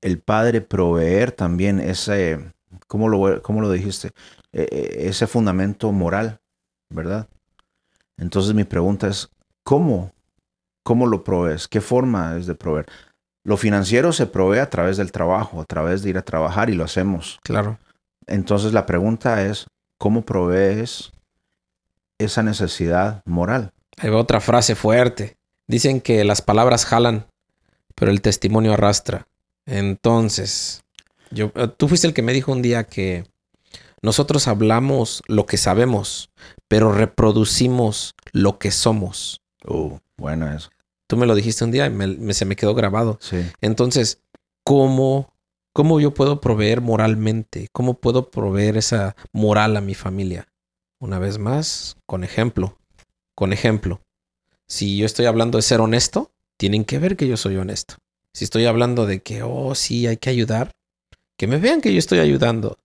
el 0.00 0.18
padre 0.18 0.62
proveer 0.62 1.32
también 1.32 1.78
ese, 1.80 2.52
¿cómo 2.86 3.08
lo, 3.08 3.42
cómo 3.42 3.60
lo 3.60 3.70
dijiste? 3.70 4.12
E, 4.52 4.62
e, 4.70 5.08
ese 5.08 5.26
fundamento 5.26 5.92
moral, 5.92 6.40
¿verdad? 6.88 7.28
Entonces 8.16 8.54
mi 8.54 8.64
pregunta 8.64 9.08
es, 9.08 9.28
¿cómo 9.62 10.13
¿Cómo 10.84 11.06
lo 11.06 11.24
provees? 11.24 11.66
¿Qué 11.66 11.80
forma 11.80 12.36
es 12.36 12.46
de 12.46 12.54
proveer? 12.54 12.86
Lo 13.42 13.56
financiero 13.56 14.12
se 14.12 14.26
provee 14.26 14.58
a 14.58 14.70
través 14.70 14.96
del 14.96 15.12
trabajo, 15.12 15.60
a 15.60 15.64
través 15.64 16.02
de 16.02 16.10
ir 16.10 16.18
a 16.18 16.22
trabajar 16.22 16.70
y 16.70 16.74
lo 16.74 16.84
hacemos. 16.84 17.38
Claro. 17.42 17.78
Entonces 18.26 18.72
la 18.72 18.86
pregunta 18.86 19.44
es, 19.44 19.66
¿cómo 19.98 20.22
provees 20.22 21.12
esa 22.18 22.42
necesidad 22.42 23.22
moral? 23.24 23.72
Hay 23.98 24.10
otra 24.10 24.40
frase 24.40 24.74
fuerte. 24.74 25.36
Dicen 25.66 26.00
que 26.00 26.24
las 26.24 26.42
palabras 26.42 26.84
jalan, 26.84 27.26
pero 27.94 28.10
el 28.10 28.20
testimonio 28.20 28.74
arrastra. 28.74 29.26
Entonces, 29.66 30.82
yo, 31.30 31.50
eh, 31.54 31.68
tú 31.68 31.88
fuiste 31.88 32.06
el 32.06 32.14
que 32.14 32.22
me 32.22 32.32
dijo 32.32 32.52
un 32.52 32.62
día 32.62 32.84
que 32.84 33.24
nosotros 34.02 34.48
hablamos 34.48 35.22
lo 35.26 35.46
que 35.46 35.56
sabemos, 35.56 36.30
pero 36.68 36.92
reproducimos 36.92 38.14
lo 38.32 38.58
que 38.58 38.70
somos. 38.70 39.40
Uh, 39.66 39.98
bueno 40.18 40.50
eso. 40.52 40.70
Tú 41.14 41.20
me 41.20 41.26
lo 41.26 41.36
dijiste 41.36 41.62
un 41.62 41.70
día 41.70 41.86
y 41.86 42.34
se 42.34 42.44
me 42.44 42.56
quedó 42.56 42.74
grabado. 42.74 43.20
Sí. 43.20 43.36
Entonces, 43.60 44.18
¿cómo, 44.64 45.32
¿cómo 45.72 46.00
yo 46.00 46.12
puedo 46.12 46.40
proveer 46.40 46.80
moralmente? 46.80 47.68
¿Cómo 47.70 47.94
puedo 47.94 48.32
proveer 48.32 48.76
esa 48.76 49.14
moral 49.32 49.76
a 49.76 49.80
mi 49.80 49.94
familia? 49.94 50.48
Una 50.98 51.20
vez 51.20 51.38
más, 51.38 51.98
con 52.04 52.24
ejemplo. 52.24 52.80
Con 53.36 53.52
ejemplo. 53.52 54.00
Si 54.66 54.96
yo 54.96 55.06
estoy 55.06 55.26
hablando 55.26 55.56
de 55.56 55.62
ser 55.62 55.80
honesto, 55.80 56.32
tienen 56.56 56.84
que 56.84 56.98
ver 56.98 57.16
que 57.16 57.28
yo 57.28 57.36
soy 57.36 57.58
honesto. 57.58 57.94
Si 58.32 58.42
estoy 58.42 58.66
hablando 58.66 59.06
de 59.06 59.22
que, 59.22 59.44
oh, 59.44 59.76
sí, 59.76 60.08
hay 60.08 60.16
que 60.16 60.30
ayudar, 60.30 60.72
que 61.38 61.46
me 61.46 61.58
vean 61.58 61.80
que 61.80 61.92
yo 61.92 62.00
estoy 62.00 62.18
ayudando. 62.18 62.76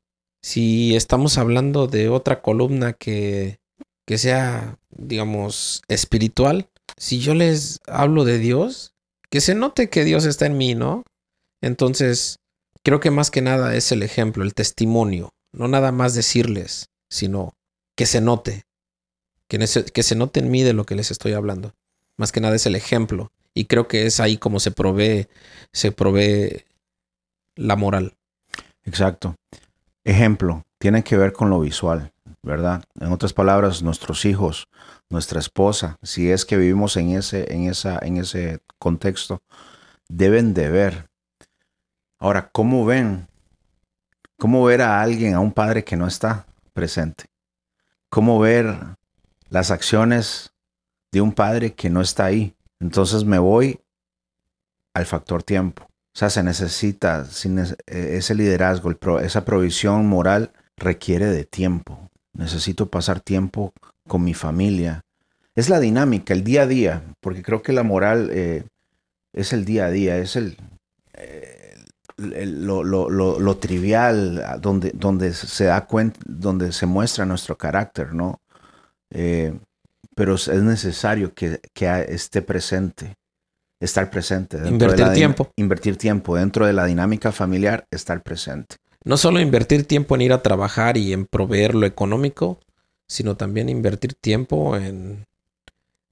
Si 0.43 0.95
estamos 0.95 1.39
hablando 1.39 1.88
de 1.88 2.09
otra 2.09 2.43
columna 2.43 2.93
que, 2.93 3.57
que 4.05 4.19
sea, 4.19 4.77
digamos, 4.91 5.81
espiritual, 5.88 6.69
si 7.00 7.20
yo 7.20 7.34
les 7.34 7.79
hablo 7.88 8.25
de 8.25 8.38
Dios, 8.38 8.94
que 9.32 9.39
se 9.39 9.56
note 9.56 9.89
que 9.89 10.03
Dios 10.03 10.25
está 10.25 10.46
en 10.46 10.58
mí, 10.58 10.75
¿no? 10.75 11.03
Entonces, 11.62 12.39
creo 12.84 13.00
que 13.00 13.10
más 13.10 13.32
que 13.32 13.41
nada 13.41 13.74
es 13.75 13.91
el 13.94 14.03
ejemplo, 14.03 14.44
el 14.44 14.53
testimonio, 14.53 15.29
no 15.53 15.70
nada 15.70 15.94
más 15.94 16.13
decirles, 16.13 16.89
sino 17.10 17.53
que 17.96 18.06
se 18.06 18.20
note, 18.20 18.63
que, 19.48 19.65
se 19.65 20.15
note 20.15 20.41
en 20.41 20.51
mí 20.51 20.62
de 20.63 20.74
lo 20.74 20.86
que 20.86 20.96
les 20.96 21.10
estoy 21.10 21.34
hablando. 21.34 21.74
Más 22.18 22.34
que 22.34 22.41
nada 22.41 22.58
es 22.58 22.65
el 22.65 22.75
ejemplo. 22.75 23.32
Y 23.53 23.65
creo 23.65 23.88
que 23.88 24.06
es 24.06 24.20
ahí 24.20 24.38
como 24.38 24.60
se 24.60 24.72
provee, 24.72 25.27
se 25.72 25.91
provee 25.91 26.65
la 27.56 27.77
moral. 27.77 28.18
Exacto. 28.84 29.36
Ejemplo, 30.03 30.65
tiene 30.77 31.03
que 31.03 31.18
ver 31.18 31.32
con 31.32 31.50
lo 31.50 31.62
visual, 31.62 32.12
¿verdad? 32.41 32.84
En 33.00 33.12
otras 33.12 33.34
palabras, 33.34 33.81
nuestros 33.81 34.25
hijos, 34.25 34.67
nuestra 35.10 35.39
esposa, 35.39 35.98
si 36.01 36.31
es 36.31 36.46
que 36.46 36.58
vivimos 36.58 36.98
en 36.98 37.12
ese, 37.12 37.53
en 37.53 37.69
esa, 37.69 38.00
en 38.01 38.17
ese 38.17 38.60
contexto, 38.77 39.41
deben 40.08 40.53
de 40.53 40.69
ver. 40.69 41.10
Ahora, 42.19 42.50
¿cómo 42.51 42.86
ven? 42.86 43.27
¿Cómo 44.38 44.63
ver 44.63 44.81
a 44.81 45.01
alguien, 45.01 45.34
a 45.34 45.39
un 45.39 45.51
padre 45.51 45.84
que 45.84 45.98
no 45.98 46.08
está 46.08 46.46
presente? 46.74 47.25
¿Cómo 48.10 48.39
ver 48.39 48.98
las 49.50 49.72
acciones 49.72 50.53
de 51.12 51.22
un 51.22 51.34
padre 51.34 51.74
que 51.74 51.89
no 51.89 52.01
está 52.01 52.25
ahí? 52.25 52.55
Entonces 52.79 53.25
me 53.25 53.39
voy 53.39 53.81
al 54.93 55.05
factor 55.05 55.43
tiempo. 55.43 55.84
O 55.84 56.17
sea, 56.19 56.29
se 56.29 56.43
necesita 56.43 57.25
e, 57.88 58.17
ese 58.17 58.36
liderazgo, 58.36 58.91
esa 59.19 59.46
provisión 59.46 60.08
moral 60.08 60.51
requiere 60.75 61.27
de 61.27 61.46
tiempo. 61.46 62.10
Necesito 62.33 62.89
pasar 62.89 63.19
tiempo 63.19 63.74
con 64.07 64.24
mi 64.24 64.33
familia. 64.33 65.01
Es 65.55 65.69
la 65.69 65.79
dinámica, 65.79 66.33
el 66.33 66.43
día 66.43 66.63
a 66.63 66.67
día, 66.67 67.03
porque 67.21 67.43
creo 67.43 67.62
que 67.62 67.74
la 67.74 67.83
moral 67.83 68.29
eh, 68.31 68.63
es 69.33 69.53
el 69.53 69.65
día 69.65 69.86
a 69.86 69.89
día, 69.89 70.17
es 70.17 70.36
el, 70.36 70.57
eh, 71.13 71.75
lo, 72.17 73.57
trivial, 73.57 74.59
donde, 74.62 74.91
donde 74.93 75.33
se 75.33 75.65
da 75.65 75.86
cuenta, 75.86 76.19
donde 76.25 76.71
se 76.71 76.86
muestra 76.86 77.25
nuestro 77.25 77.57
carácter, 77.57 78.13
¿no? 78.13 78.41
Eh, 79.12 79.57
pero 80.15 80.36
es 80.36 80.48
necesario 80.50 81.33
que, 81.33 81.62
esté 82.09 82.41
presente, 82.41 83.15
estar 83.79 84.09
presente. 84.09 84.57
invertir 84.67 85.09
tiempo. 85.13 85.50
Invertir 85.55 85.98
tiempo 85.98 86.36
dentro 86.36 86.65
de 86.65 86.74
la 86.74 86.86
dinámica 86.86 87.31
familiar, 87.31 87.86
estar 87.89 88.21
presente. 88.21 88.75
No 89.06 89.18
solo 89.18 89.39
invertir 89.39 89.86
tiempo 89.86 90.15
en 90.15 90.22
ir 90.22 90.34
a 90.34 90.44
trabajar 90.44 90.98
y 90.98 91.13
en 91.13 91.25
proveer 91.25 91.75
lo 91.75 91.86
económico, 91.86 92.60
sino 93.08 93.38
también 93.38 93.70
invertir 93.70 94.13
tiempo 94.13 94.75
en, 94.75 95.25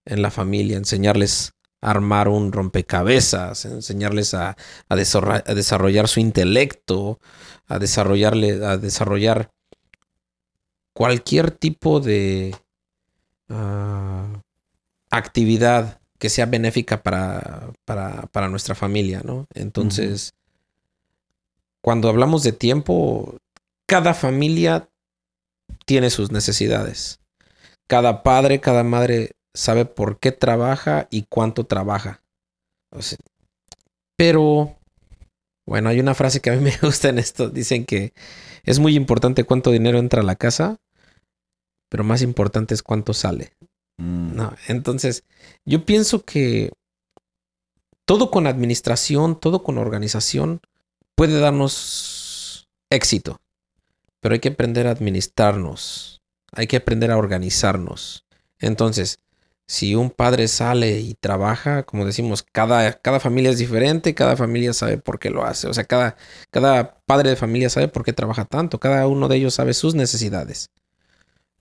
en 0.05 0.21
la 0.21 0.31
familia, 0.31 0.77
enseñarles 0.77 1.51
a 1.81 1.91
armar 1.91 2.27
un 2.27 2.51
rompecabezas, 2.51 3.65
enseñarles 3.65 4.33
a, 4.33 4.57
a, 4.89 4.95
desarrollar 4.95 6.07
su 6.07 6.19
intelecto, 6.19 7.19
a 7.67 7.77
desarrollarle, 7.77 8.65
a 8.65 8.77
desarrollar 8.77 9.51
cualquier 10.93 11.51
tipo 11.51 11.99
de, 11.99 12.55
Ah, 13.49 14.41
actividad 15.09 16.01
que 16.19 16.29
sea 16.29 16.47
benéfica 16.47 17.01
para, 17.01 17.71
para, 17.85 18.49
nuestra 18.49 18.75
familia, 18.75 19.21
¿no? 19.23 19.47
Entonces, 19.53 20.33
cuando 21.87 22.09
hablamos 22.09 22.43
de 22.43 22.51
tiempo, 22.51 23.37
cada 23.87 24.13
familia 24.13 24.89
tiene 25.85 26.09
sus 26.09 26.33
necesidades. 26.33 27.21
Cada 27.87 28.23
padre, 28.23 28.59
cada 28.59 28.83
madre 28.83 29.31
sabe 29.55 29.85
por 29.85 30.19
qué 30.19 30.33
trabaja 30.33 31.07
y 31.11 31.27
cuánto 31.29 31.63
trabaja. 31.65 32.21
pero, 34.17 34.75
bueno, 35.65 35.87
hay 35.87 36.01
una 36.01 36.13
frase 36.13 36.41
que 36.41 36.49
a 36.49 36.57
mí 36.57 36.61
me 36.61 36.77
gusta 36.81 37.07
en 37.07 37.19
esto. 37.19 37.47
Dicen 37.49 37.85
que 37.85 38.11
es 38.65 38.79
muy 38.79 38.97
importante 38.97 39.45
cuánto 39.45 39.71
dinero 39.71 39.97
entra 39.97 40.19
a 40.19 40.25
la 40.25 40.35
casa, 40.35 40.75
pero 41.89 42.03
más 42.03 42.21
importante 42.21 42.73
es 42.73 42.83
cuánto 42.83 43.13
sale. 43.13 43.53
Mm. 43.97 44.35
No, 44.35 44.53
entonces, 44.67 45.23
yo 45.63 45.85
pienso 45.85 46.25
que 46.25 46.73
todo 48.05 48.29
con 48.29 48.45
administración, 48.45 49.39
todo 49.39 49.63
con 49.63 49.77
organización 49.77 50.59
puede 51.17 51.39
darnos 51.39 52.69
éxito, 52.91 53.41
pero 54.21 54.33
hay 54.33 54.39
que 54.39 54.49
aprender 54.49 54.85
a 54.85 54.91
administrarnos, 54.91 56.21
hay 56.51 56.67
que 56.67 56.77
aprender 56.77 57.09
a 57.09 57.17
organizarnos. 57.17 58.23
Entonces, 58.59 59.19
si 59.65 59.95
un 59.95 60.11
padre 60.11 60.47
sale 60.47 60.99
y 60.99 61.15
trabaja, 61.15 61.83
como 61.83 62.05
decimos, 62.05 62.43
cada, 62.43 62.93
cada 62.93 63.19
familia 63.19 63.49
es 63.49 63.57
diferente, 63.57 64.13
cada 64.13 64.37
familia 64.37 64.73
sabe 64.73 64.99
por 64.99 65.17
qué 65.17 65.31
lo 65.31 65.43
hace. 65.43 65.67
O 65.67 65.73
sea, 65.73 65.85
cada, 65.85 66.17
cada 66.51 66.99
padre 67.07 67.31
de 67.31 67.35
familia 67.35 67.71
sabe 67.71 67.87
por 67.87 68.05
qué 68.05 68.13
trabaja 68.13 68.45
tanto, 68.45 68.79
cada 68.79 69.07
uno 69.07 69.27
de 69.27 69.37
ellos 69.37 69.55
sabe 69.55 69.73
sus 69.73 69.95
necesidades. 69.95 70.69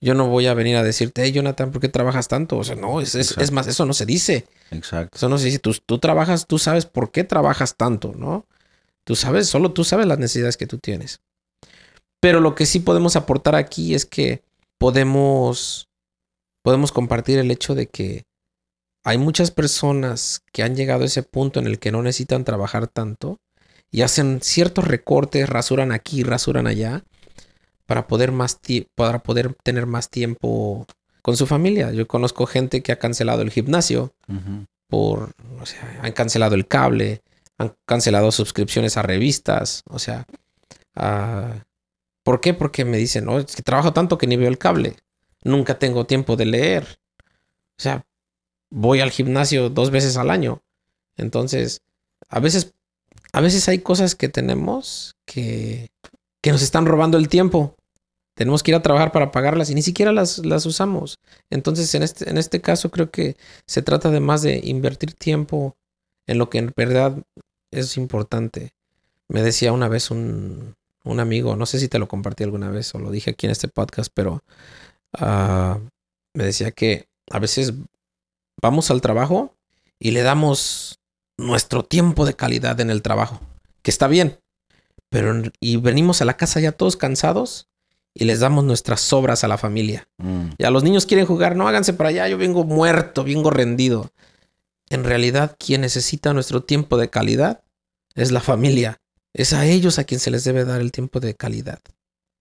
Yo 0.03 0.13
no 0.13 0.29
voy 0.29 0.49
a 0.49 0.55
venir 0.55 0.77
a 0.77 0.83
decirte, 0.83 1.23
hey 1.25 1.33
Jonathan, 1.33 1.71
¿por 1.71 1.81
qué 1.81 1.89
trabajas 1.89 2.29
tanto? 2.29 2.59
O 2.59 2.65
sea, 2.65 2.77
no, 2.77 3.01
es, 3.01 3.15
es, 3.15 3.53
más, 3.53 3.67
eso 3.67 3.87
no 3.87 3.95
se 3.95 4.05
dice. 4.05 4.47
Exacto. 4.71 5.17
Eso 5.17 5.31
no 5.31 5.39
se 5.39 5.47
dice. 5.47 5.61
Tú, 5.61 5.75
tú 5.87 5.99
trabajas, 5.99 6.47
tú 6.47 6.59
sabes 6.59 6.85
por 6.85 7.11
qué 7.11 7.25
trabajas 7.25 7.77
tanto, 7.77 8.13
¿no? 8.15 8.45
Tú 9.07 9.15
sabes, 9.15 9.47
solo 9.47 9.73
tú 9.73 9.85
sabes 9.85 10.07
las 10.07 10.19
necesidades 10.19 10.57
que 10.57 10.67
tú 10.67 10.79
tienes. 10.79 11.21
Pero 12.21 12.41
lo 12.41 12.57
que 12.57 12.67
sí 12.67 12.81
podemos 12.81 13.15
aportar 13.15 13.55
aquí 13.55 13.95
es 13.95 14.05
que 14.05 14.43
podemos, 14.79 15.89
podemos 16.65 16.91
compartir 16.91 17.39
el 17.39 17.53
hecho 17.53 17.77
de 17.77 17.87
que 17.87 18.25
hay 19.05 19.17
muchas 19.17 19.53
personas 19.53 20.43
que 20.53 20.65
han 20.65 20.75
llegado 20.75 21.05
a 21.05 21.07
ese 21.07 21.23
punto 21.23 21.61
en 21.61 21.69
el 21.69 21.79
que 21.79 21.93
no 21.93 22.03
necesitan 22.03 22.45
trabajar 22.45 22.89
tanto 22.89 23.39
y 23.93 24.03
hacen 24.03 24.41
ciertos 24.43 24.89
recortes, 24.89 25.49
rasuran 25.49 25.93
aquí, 25.93 26.25
rasuran 26.25 26.67
allá 26.67 27.05
para 27.87 28.09
poder, 28.09 28.33
más 28.33 28.59
para 28.97 29.21
poder 29.21 29.55
tener 29.63 29.87
más 29.87 30.11
tiempo 30.11 30.85
con 31.23 31.37
su 31.37 31.47
familia. 31.47 31.93
Yo 31.93 32.09
conozco 32.09 32.47
gente 32.47 32.83
que 32.83 32.91
ha 32.91 32.99
cancelado 32.99 33.43
el 33.43 33.53
gimnasio 33.53 34.13
por, 34.89 35.31
o 35.61 35.67
sea, 35.67 36.01
han 36.03 36.13
cancelado 36.13 36.57
el 36.57 36.67
cable, 36.67 37.23
han 37.59 37.77
cancelado 37.87 38.33
suscripciones 38.33 38.97
a 38.97 39.03
revistas, 39.03 39.83
o 39.89 39.99
sea, 39.99 40.27
uh, 40.97 41.59
¿por 42.23 42.41
qué? 42.41 42.55
Porque 42.55 42.85
me 42.85 42.99
dicen, 42.99 43.25
no, 43.25 43.39
es 43.39 43.57
que 43.57 43.63
trabajo 43.63 43.93
tanto 43.93 44.19
que 44.19 44.27
ni 44.27 44.37
veo 44.37 44.49
el 44.49 44.59
cable, 44.59 44.97
nunca 45.43 45.79
tengo 45.79 46.07
tiempo 46.07 46.37
de 46.37 46.47
leer, 46.47 46.99
o 47.79 47.83
sea, 47.83 48.07
voy 48.71 49.01
al 49.01 49.11
gimnasio 49.11 49.71
dos 49.71 49.91
veces 49.91 50.17
al 50.17 50.31
año, 50.31 50.63
entonces, 51.17 51.83
a 52.29 52.41
veces, 52.41 52.75
a 53.33 53.41
veces 53.41 53.69
hay 53.69 53.79
cosas 53.79 54.15
que 54.15 54.29
tenemos 54.29 55.17
que 55.25 55.91
que 56.47 56.53
nos 56.53 56.63
están 56.63 56.87
robando 56.87 57.19
el 57.19 57.29
tiempo. 57.29 57.75
Tenemos 58.37 58.63
que 58.63 58.71
ir 58.71 58.77
a 58.77 58.83
trabajar 58.83 59.11
para 59.11 59.33
pagarlas 59.33 59.69
y 59.69 59.75
ni 59.75 59.83
siquiera 59.83 60.13
las, 60.13 60.39
las 60.47 60.65
usamos. 60.65 61.19
Entonces, 61.51 61.93
en 61.97 62.05
este, 62.05 62.31
en 62.31 62.39
este 62.39 62.61
caso, 62.61 62.93
creo 62.93 63.11
que 63.11 63.37
se 63.67 63.83
trata 63.83 64.13
de 64.13 64.21
más 64.21 64.43
de 64.43 64.61
invertir 64.63 65.15
tiempo 65.15 65.77
en 66.29 66.39
lo 66.39 66.49
que 66.49 66.59
en 66.59 66.73
verdad 66.77 67.21
es 67.71 67.97
importante. 67.97 68.75
Me 69.29 69.43
decía 69.43 69.73
una 69.73 69.89
vez 69.89 70.11
un, 70.11 70.77
un 71.07 71.21
amigo, 71.21 71.57
no 71.57 71.67
sé 71.67 71.79
si 71.79 71.89
te 71.89 71.99
lo 71.99 72.09
compartí 72.09 72.45
alguna 72.45 72.71
vez 72.71 72.95
o 72.95 72.99
lo 72.99 73.11
dije 73.11 73.31
aquí 73.31 73.47
en 73.47 73.53
este 73.53 73.69
podcast, 73.69 74.11
pero 74.13 74.43
ah, 75.15 75.79
me 76.35 76.45
decía 76.45 76.73
que 76.73 77.09
a 77.31 77.39
veces 77.39 77.73
vamos 78.61 78.91
al 78.91 79.01
trabajo 79.01 79.55
y 79.99 80.11
le 80.11 80.23
damos 80.23 80.99
nuestro 81.39 81.85
tiempo 81.85 82.27
de 82.27 82.35
calidad 82.35 82.81
en 82.81 82.91
el 82.91 83.03
trabajo, 83.03 83.41
que 83.83 83.91
está 83.91 84.09
bien, 84.09 84.39
pero 85.09 85.43
y 85.61 85.77
venimos 85.77 86.23
a 86.23 86.25
la 86.25 86.37
casa 86.37 86.61
ya 86.61 86.73
todos 86.73 86.97
cansados 86.97 87.69
y 88.13 88.25
les 88.25 88.41
damos 88.41 88.65
nuestras 88.65 89.01
sobras 89.01 89.45
a 89.45 89.49
la 89.49 89.59
familia. 89.59 90.09
Mm. 90.19 90.49
Ya 90.59 90.71
los 90.71 90.83
niños 90.83 91.07
quieren 91.07 91.27
jugar, 91.27 91.55
no 91.55 91.69
háganse 91.69 91.93
para 91.93 92.09
allá, 92.09 92.29
yo 92.29 92.39
vengo 92.39 92.65
muerto, 92.65 93.25
vengo 93.25 93.51
rendido. 93.51 94.11
En 94.89 95.05
realidad, 95.05 95.57
quien 95.59 95.81
necesita 95.81 96.33
nuestro 96.33 96.63
tiempo 96.63 96.97
de 96.97 97.11
calidad 97.11 97.63
es 98.15 98.31
la 98.31 98.41
familia. 98.41 98.99
Es 99.33 99.53
a 99.53 99.67
ellos 99.67 99.99
a 99.99 100.05
quien 100.05 100.21
se 100.21 100.31
les 100.31 100.45
debe 100.45 100.65
dar 100.65 100.81
el 100.81 100.93
tiempo 100.93 101.21
de 101.21 101.35
calidad. 101.35 101.81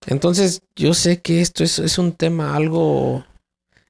Entonces, 0.06 0.62
yo 0.76 0.94
sé 0.94 1.20
que 1.20 1.40
esto 1.40 1.64
es, 1.64 1.78
es 1.78 1.98
un 1.98 2.12
tema 2.12 2.54
algo 2.54 3.24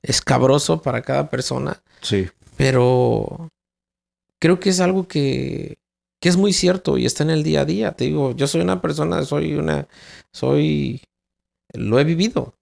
escabroso 0.03 0.83
para 0.83 1.03
cada 1.03 1.29
persona. 1.31 1.83
Sí. 2.01 2.29
Pero 2.57 3.51
creo 4.40 4.59
que 4.59 4.71
es 4.71 4.81
algo 4.81 5.07
que 5.07 5.77
que 6.21 6.29
es 6.29 6.37
muy 6.37 6.53
cierto 6.53 6.99
y 6.99 7.07
está 7.07 7.23
en 7.25 7.31
el 7.31 7.42
día 7.42 7.62
a 7.62 7.64
día. 7.64 7.92
Te 7.92 8.05
digo, 8.05 8.35
yo 8.35 8.47
soy 8.47 8.61
una 8.61 8.81
persona, 8.81 9.25
soy 9.25 9.55
una, 9.55 9.87
soy, 10.33 11.03
lo 11.73 11.99
he 11.99 12.05
vivido, 12.05 12.55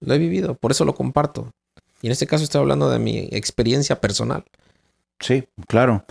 lo 0.00 0.14
he 0.14 0.18
vivido, 0.18 0.54
por 0.54 0.70
eso 0.70 0.84
lo 0.84 0.94
comparto. 0.94 1.50
Y 2.02 2.06
en 2.06 2.12
este 2.12 2.26
caso 2.26 2.44
estoy 2.44 2.60
hablando 2.60 2.88
de 2.90 2.98
mi 2.98 3.28
experiencia 3.32 4.00
personal. 4.00 4.44
Sí, 5.20 5.44
claro. 5.68 6.04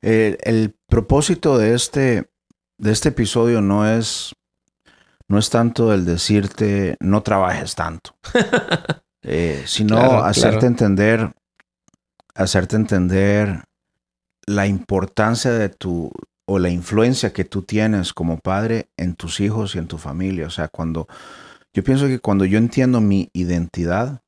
el 0.00 0.74
propósito 0.88 1.58
de 1.58 1.74
este, 1.74 2.30
de 2.78 2.92
este 2.92 3.10
episodio 3.10 3.60
no 3.60 3.88
es, 3.88 4.34
no 5.28 5.38
es 5.38 5.50
tanto 5.50 5.92
el 5.92 6.04
decirte 6.04 6.96
no 7.00 7.22
trabajes 7.22 7.74
tanto, 7.74 8.16
eh, 9.22 9.62
sino 9.66 9.96
Claro, 9.96 10.24
hacerte 10.24 10.58
claro. 10.58 10.66
entender, 10.66 11.34
hacerte 12.34 12.76
entender 12.76 13.64
la 14.46 14.66
importancia 14.66 15.52
de 15.52 15.68
tu 15.68 16.10
o 16.46 16.58
la 16.58 16.68
influencia 16.68 17.32
que 17.32 17.44
tú 17.44 17.62
tienes 17.62 18.12
como 18.12 18.38
padre 18.38 18.90
en 18.98 19.14
tus 19.14 19.40
hijos 19.40 19.74
y 19.74 19.78
en 19.78 19.86
tu 19.86 19.96
familia. 19.98 20.46
O 20.46 20.50
sea, 20.50 20.68
cuando 20.68 21.08
yo 21.72 21.82
pienso 21.82 22.06
que 22.06 22.18
cuando 22.18 22.44
yo 22.44 22.58
entiendo 22.58 23.00
mi 23.00 23.30
identidad, 23.32 24.20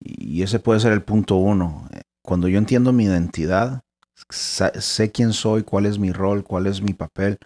y 0.00 0.42
ese 0.42 0.58
puede 0.58 0.80
ser 0.80 0.92
el 0.92 1.02
punto 1.02 1.36
uno, 1.36 1.88
cuando 2.24 2.48
yo 2.48 2.58
entiendo 2.58 2.92
mi 2.92 3.04
identidad, 3.04 3.82
sé 4.30 5.12
quién 5.12 5.32
soy, 5.32 5.62
cuál 5.62 5.86
es 5.86 5.98
mi 5.98 6.10
rol, 6.10 6.42
cuál 6.42 6.66
es 6.66 6.80
mi 6.80 6.94
papel, 6.94 7.38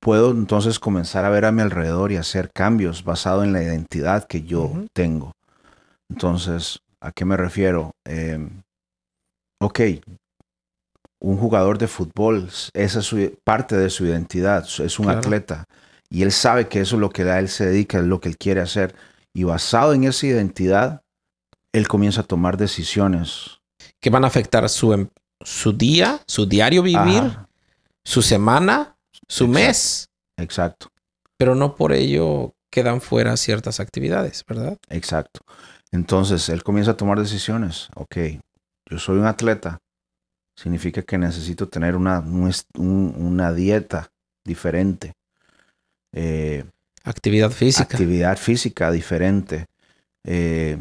puedo 0.00 0.30
entonces 0.30 0.78
comenzar 0.78 1.24
a 1.24 1.30
ver 1.30 1.44
a 1.44 1.52
mi 1.52 1.62
alrededor 1.62 2.12
y 2.12 2.16
hacer 2.16 2.50
cambios 2.54 3.02
basado 3.02 3.42
en 3.42 3.52
la 3.52 3.62
identidad 3.62 4.24
que 4.24 4.42
yo 4.42 4.84
tengo. 4.92 5.32
Entonces, 6.08 6.78
¿a 7.00 7.10
qué 7.10 7.24
me 7.24 7.36
refiero? 7.36 7.90
Eh, 8.04 8.38
ok, 9.60 9.80
un 11.20 11.36
jugador 11.38 11.78
de 11.78 11.88
fútbol, 11.88 12.48
esa 12.74 12.98
es 13.00 13.04
su, 13.04 13.36
parte 13.42 13.76
de 13.76 13.90
su 13.90 14.06
identidad, 14.06 14.64
es 14.64 14.98
un 15.00 15.06
Claro. 15.06 15.18
atleta. 15.18 15.64
Y 16.08 16.22
él 16.22 16.30
sabe 16.30 16.68
que 16.68 16.80
eso 16.80 16.94
es 16.94 17.00
lo 17.00 17.10
que 17.10 17.22
a 17.24 17.40
él 17.40 17.48
se 17.48 17.66
dedica, 17.66 17.98
es 17.98 18.04
lo 18.04 18.20
que 18.20 18.28
él 18.28 18.38
quiere 18.38 18.60
hacer. 18.60 18.94
Y 19.34 19.42
basado 19.42 19.92
en 19.92 20.04
esa 20.04 20.26
identidad, 20.26 21.02
él 21.72 21.88
comienza 21.88 22.20
a 22.20 22.24
tomar 22.24 22.56
decisiones. 22.56 23.58
Que 24.00 24.10
van 24.10 24.24
a 24.24 24.28
afectar 24.28 24.68
su, 24.68 24.92
em- 24.92 25.08
su 25.40 25.72
día, 25.72 26.20
su 26.26 26.46
diario 26.46 26.82
vivir, 26.82 27.22
Ajá, 27.22 27.48
su 28.04 28.22
semana, 28.22 28.96
su 29.28 29.44
Exacto. 29.44 29.48
mes. 29.66 30.08
exacto, 30.36 30.88
Pero 31.36 31.54
no 31.54 31.74
por 31.76 31.92
ello 31.92 32.54
quedan 32.70 33.00
fuera 33.00 33.36
ciertas 33.36 33.80
actividades, 33.80 34.44
¿verdad? 34.46 34.78
exacto. 34.88 35.40
Entonces, 35.92 36.48
él 36.48 36.62
comienza 36.62 36.92
a 36.92 36.96
tomar 36.96 37.18
decisiones. 37.18 37.88
Ok, 37.94 38.16
yo 38.90 38.98
soy 38.98 39.18
un 39.18 39.26
atleta. 39.26 39.78
Significa 40.56 41.02
que 41.02 41.16
necesito 41.18 41.68
tener 41.68 41.96
una, 41.96 42.18
un- 42.20 43.14
una 43.16 43.52
dieta 43.52 44.10
diferente. 44.44 45.12
Eh, 46.12 46.64
Actividad 47.04 47.50
física. 47.50 47.84
actividad 47.84 48.36
física 48.36 48.90
diferente, 48.90 49.66
eh, 50.24 50.78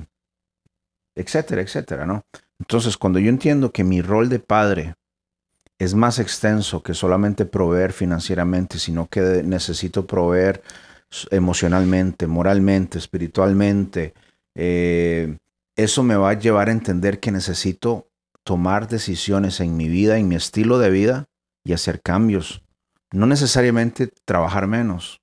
etcétera, 1.16 1.62
etcétera, 1.62 2.06
¿no? 2.06 2.24
Entonces, 2.60 2.98
cuando 2.98 3.20
yo 3.20 3.30
entiendo 3.30 3.72
que 3.72 3.84
mi 3.84 4.02
rol 4.02 4.30
de 4.30 4.40
padre 4.40 4.96
es 5.78 5.94
más 5.94 6.20
extenso 6.20 6.82
que 6.82 6.94
solamente 6.94 7.46
proveer 7.46 7.92
financieramente, 7.92 8.80
sino 8.80 9.08
que 9.08 9.44
necesito 9.44 10.06
proveer 10.08 10.64
emocionalmente, 11.32 12.28
moralmente, 12.28 12.98
espiritualmente, 12.98 14.14
eh, 14.56 15.38
eso 15.76 16.04
me 16.04 16.16
va 16.16 16.30
a 16.30 16.40
llevar 16.40 16.70
a 16.70 16.72
entender 16.72 17.20
que 17.20 17.32
necesito 17.32 18.08
tomar 18.44 18.88
decisiones 18.88 19.60
en 19.60 19.76
mi 19.76 19.90
vida, 19.90 20.18
en 20.18 20.28
mi 20.30 20.36
estilo 20.36 20.80
de 20.80 20.90
vida 20.90 21.26
y 21.64 21.74
hacer 21.74 22.02
cambios. 22.02 22.62
No 23.12 23.26
necesariamente 23.26 24.10
trabajar 24.24 24.68
menos, 24.68 25.22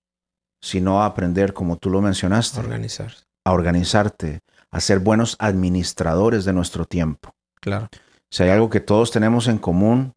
sino 0.61 1.03
a 1.03 1.07
aprender, 1.07 1.55
como 1.55 1.77
tú 1.79 1.89
lo 1.89 2.03
mencionaste, 2.03 2.61
Organizar. 2.61 3.13
a 3.45 3.53
organizarte, 3.53 4.41
a 4.73 4.81
ser 4.81 4.99
buenos 4.99 5.37
administradores 5.39 6.45
de 6.45 6.53
nuestro 6.53 6.85
tiempo. 6.87 7.31
Claro. 7.61 7.89
Si 8.31 8.43
hay 8.43 8.51
algo 8.51 8.71
que 8.71 8.81
todos 8.81 9.11
tenemos 9.11 9.47
en 9.47 9.59
común, 9.59 10.15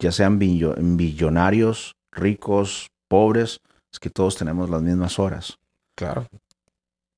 ya 0.00 0.12
sean 0.12 0.38
billo- 0.38 0.74
billonarios, 0.78 1.94
ricos, 2.12 2.88
pobres, 3.08 3.60
es 3.92 4.00
que 4.00 4.10
todos 4.10 4.36
tenemos 4.36 4.68
las 4.68 4.82
mismas 4.82 5.18
horas. 5.18 5.58
Claro. 5.96 6.26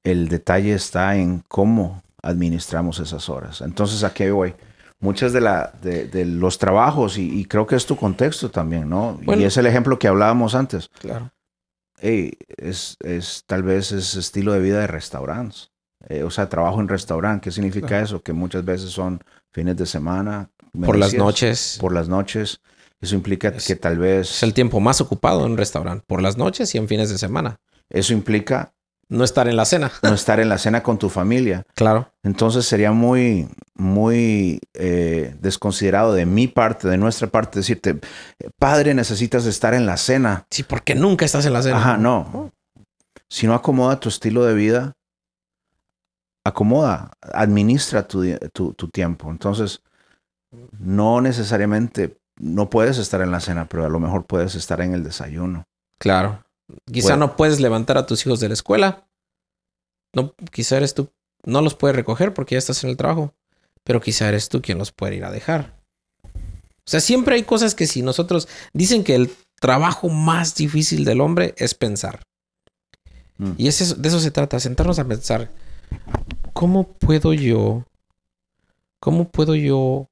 El 0.05 0.29
detalle 0.29 0.75
está 0.75 1.16
en 1.16 1.42
cómo 1.49 2.03
administramos 2.23 3.01
esas 3.01 3.29
horas. 3.29 3.61
Entonces, 3.62 4.05
¿a 4.05 4.12
qué 4.12 4.31
voy? 4.31 4.55
Muchas 5.01 5.33
de, 5.33 5.40
la, 5.40 5.73
de, 5.81 6.05
de 6.07 6.27
los 6.27 6.59
trabajos, 6.59 7.16
y, 7.16 7.40
y 7.40 7.46
creo 7.46 7.66
que 7.66 7.77
es 7.77 7.87
tu 7.87 7.96
contexto 7.96 8.51
también, 8.51 8.88
¿no? 8.88 9.18
Bueno. 9.23 9.40
y 9.40 9.46
es 9.46 9.57
el 9.57 9.64
ejemplo 9.66 9.99
que 9.99 10.09
hablábamos 10.09 10.55
antes. 10.55 10.88
Claro. 11.01 11.31
Hey, 11.99 12.33
es, 12.57 12.96
es 13.01 13.44
tal 13.46 13.62
vez 13.62 13.92
es 13.92 14.14
estilo 14.14 14.53
de 14.53 14.61
vida 14.61 14.79
de 14.81 14.87
restaurantes. 14.87 15.70
Eh, 16.09 16.23
o 16.23 16.31
sea, 16.31 16.49
trabajo 16.49 16.81
en 16.81 16.89
restaurante. 16.89 17.45
¿Qué 17.45 17.51
significa 17.51 17.87
Claro. 17.89 18.05
eso? 18.05 18.23
Que 18.23 18.33
muchas 18.33 18.65
veces 18.65 18.91
son 18.91 19.23
fines 19.53 19.77
de 19.77 19.87
semana. 19.87 20.51
Por 20.85 20.97
las 20.97 21.15
noches. 21.15 21.77
Por 21.81 21.93
las 21.93 22.09
noches. 22.09 22.61
Eso 23.01 23.15
implica 23.15 23.49
Es- 23.49 23.67
que 23.67 23.77
tal 23.77 23.99
vez... 23.99 24.31
Es 24.31 24.43
el 24.43 24.55
tiempo 24.55 24.79
más 24.81 25.01
ocupado 25.01 25.45
en 25.47 25.53
un 25.53 25.59
restaurante. 25.59 26.05
Por 26.07 26.23
las 26.23 26.37
noches 26.37 26.75
y 26.75 26.79
en 26.79 26.87
fines 26.89 27.11
de 27.11 27.19
semana. 27.19 27.59
Eso 27.89 28.13
implica 28.13 28.73
No 29.09 29.25
estar 29.25 29.49
en 29.49 29.57
la 29.57 29.65
cena. 29.65 29.91
no 30.05 30.15
estar 30.15 30.39
en 30.39 30.49
la 30.49 30.57
cena 30.59 30.83
con 30.85 30.97
tu 30.99 31.09
familia. 31.09 31.65
Claro. 31.75 32.13
Entonces 32.23 32.65
sería 32.67 32.93
muy, 32.93 33.49
muy 33.75 34.61
eh, 34.75 35.35
desconsiderado 35.41 36.13
de 36.15 36.27
mi 36.27 36.47
parte, 36.47 36.87
de 36.89 36.97
nuestra 36.97 37.27
parte, 37.27 37.59
decirte, 37.59 37.99
padre, 38.59 38.95
necesitas 38.95 39.47
estar 39.47 39.75
en 39.75 39.85
la 39.87 39.97
cena. 39.97 40.47
Sí, 40.51 40.63
porque 40.63 40.95
nunca 40.95 41.25
estás 41.25 41.45
en 41.47 41.53
la 41.55 41.63
cena. 41.63 41.79
Ajá, 41.79 41.97
no. 41.97 42.53
Si 43.29 43.47
no 43.49 43.55
acomoda 43.55 43.99
tu 43.99 44.09
estilo 44.09 44.45
de 44.45 44.55
vida, 44.55 44.93
acomoda, 46.51 47.13
administra 47.21 48.07
tu, 48.07 48.23
tu, 48.53 48.75
tu 48.75 48.89
tiempo. 48.89 49.31
Entonces, 49.31 49.81
no 50.79 51.21
necesariamente, 51.21 52.17
no 52.39 52.71
puedes 52.71 52.99
estar 52.99 53.21
en 53.23 53.31
la 53.31 53.41
cena, 53.41 53.67
pero 53.69 53.85
a 53.85 53.89
lo 53.89 53.99
mejor 54.01 54.27
puedes 54.27 54.55
estar 54.55 54.81
en 54.81 54.95
el 54.95 55.03
desayuno. 55.05 55.65
Claro. 55.99 56.45
Quizá 56.91 57.17
no 57.17 57.37
puedes 57.37 57.61
levantar 57.61 57.99
a 57.99 58.07
tus 58.07 58.25
hijos 58.27 58.41
de 58.41 58.49
la 58.49 58.55
escuela. 58.55 59.07
No, 60.15 60.35
quizá 60.53 60.77
eres 60.77 60.95
tú. 60.95 61.11
No 61.45 61.61
los 61.63 61.75
puedes 61.75 61.97
recoger 61.97 62.33
porque 62.35 62.55
ya 62.55 62.59
estás 62.59 62.85
en 62.85 62.91
el 62.91 62.97
trabajo. 62.97 63.35
Pero 63.85 64.01
quizá 64.01 64.29
eres 64.29 64.49
tú 64.49 64.61
quien 64.63 64.79
los 64.79 64.93
puede 64.93 65.17
ir 65.17 65.25
a 65.25 65.31
dejar. 65.31 65.75
O 66.25 66.91
sea, 66.91 67.01
siempre 67.01 67.35
hay 67.35 67.45
cosas 67.45 67.75
que 67.75 67.87
si 67.87 68.03
nosotros 68.03 68.49
dicen 68.73 69.05
que 69.05 69.15
el 69.15 69.33
trabajo 69.61 70.09
más 70.09 70.55
difícil 70.55 71.05
del 71.05 71.21
hombre 71.21 71.55
es 71.59 71.75
pensar. 71.75 72.23
Mm. 73.39 73.53
Y 73.57 73.69
es 73.69 73.81
eso- 73.81 73.95
de 73.95 74.09
eso 74.09 74.21
se 74.21 74.31
trata, 74.31 74.59
sentarnos 74.61 74.99
a 74.99 75.05
pensar. 75.07 75.51
¿Cómo 76.53 76.93
puedo 76.93 77.33
yo, 77.33 77.85
cómo 79.01 79.29
puedo 79.29 79.55
yo 79.55 80.09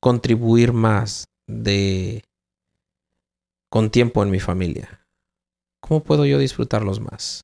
contribuir 0.00 0.72
más 0.72 1.26
de 1.46 2.22
con 3.70 3.90
tiempo 3.90 4.22
en 4.22 4.30
mi 4.30 4.40
familia? 4.40 5.06
¿Cómo 5.80 6.02
puedo 6.02 6.24
yo 6.24 6.38
disfrutarlos 6.38 7.00
más? 7.00 7.42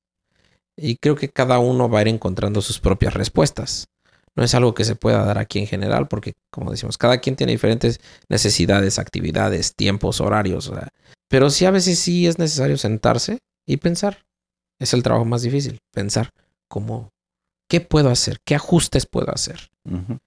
Y 0.77 0.97
creo 0.97 1.15
que 1.15 1.29
cada 1.29 1.59
uno 1.59 1.89
va 1.89 1.99
a 1.99 2.03
ir 2.03 2.09
encontrando 2.09 2.63
sus 2.63 2.81
propias 2.81 3.15
respuestas. 3.15 3.87
No 4.35 4.45
es 4.45 4.55
algo 4.55 4.75
que 4.75 4.85
se 4.85 4.97
pueda 4.97 5.25
dar 5.25 5.39
aquí 5.39 5.59
en 5.59 5.67
general, 5.67 6.09
porque, 6.09 6.33
como 6.51 6.71
decimos, 6.71 6.97
cada 6.97 7.19
quien 7.19 7.37
tiene 7.37 7.53
diferentes 7.53 8.01
necesidades, 8.29 8.99
actividades, 8.99 9.75
tiempos, 9.75 10.21
horarios. 10.21 10.73
pero 11.29 11.51
sí 11.51 11.67
a 11.67 11.71
veces 11.71 11.99
sí 11.99 12.27
es 12.27 12.39
necesario 12.39 12.79
sentarse 12.79 13.39
y 13.67 13.77
pensar. 13.77 14.23
Es 14.79 14.95
el 14.95 15.03
trabajo 15.03 15.27
más 15.27 15.43
difícil, 15.43 15.79
pensar 15.93 16.31
cómo, 16.69 17.11
qué 17.71 17.81
puedo 17.81 18.11
hacer, 18.11 18.41
qué 18.45 18.57
ajustes 18.57 19.07
puedo 19.07 19.33
hacer. 19.33 19.71
Ujú. 19.85 20.19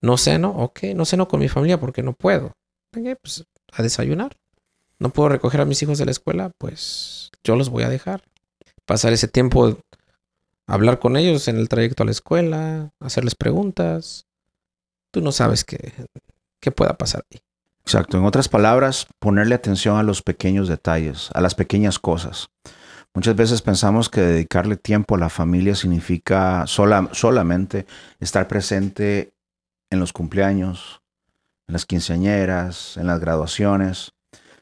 No 0.00 0.16
ceno, 0.16 0.50
ok, 0.50 0.84
no 0.96 1.04
ceno 1.04 1.28
con 1.28 1.38
mi 1.38 1.48
familia 1.48 1.78
porque 1.78 2.02
no 2.02 2.14
puedo. 2.14 2.56
Ok, 2.96 3.18
pues 3.20 3.44
a 3.72 3.82
desayunar. 3.82 4.38
No 4.98 5.10
puedo 5.10 5.28
recoger 5.28 5.60
a 5.60 5.66
mis 5.66 5.82
hijos 5.82 5.98
de 5.98 6.06
la 6.06 6.10
escuela, 6.10 6.50
pues 6.56 7.30
yo 7.44 7.56
los 7.56 7.68
voy 7.68 7.82
a 7.84 7.90
dejar. 7.90 8.24
Pasar 8.86 9.12
ese 9.12 9.28
tiempo, 9.28 9.78
hablar 10.66 10.98
con 10.98 11.16
ellos 11.18 11.46
en 11.46 11.58
el 11.58 11.68
trayecto 11.68 12.04
a 12.04 12.06
la 12.06 12.12
escuela, 12.12 12.90
hacerles 13.00 13.34
preguntas. 13.34 14.24
Tú 15.10 15.20
no 15.20 15.30
sabes 15.30 15.64
qué, 15.64 15.92
qué 16.58 16.70
pueda 16.70 16.96
pasar 16.96 17.22
ahí. 17.30 17.40
Exacto. 17.82 18.16
En 18.16 18.24
otras 18.24 18.48
palabras, 18.48 19.06
ponerle 19.18 19.54
atención 19.54 19.98
a 19.98 20.02
los 20.02 20.22
pequeños 20.22 20.68
detalles, 20.68 21.28
a 21.34 21.42
las 21.42 21.54
pequeñas 21.54 21.98
cosas. 21.98 22.48
Muchas 23.14 23.36
veces 23.36 23.60
pensamos 23.60 24.08
que 24.08 24.22
dedicarle 24.22 24.76
tiempo 24.76 25.14
a 25.14 25.18
la 25.18 25.28
familia 25.28 25.74
significa 25.74 26.66
sola- 26.66 27.10
solamente 27.12 27.86
estar 28.20 28.48
presente 28.48 29.34
en 29.90 30.00
los 30.00 30.14
cumpleaños, 30.14 31.02
en 31.68 31.74
las 31.74 31.84
quinceañeras, 31.84 32.96
en 32.96 33.06
las 33.06 33.20
graduaciones, 33.20 34.12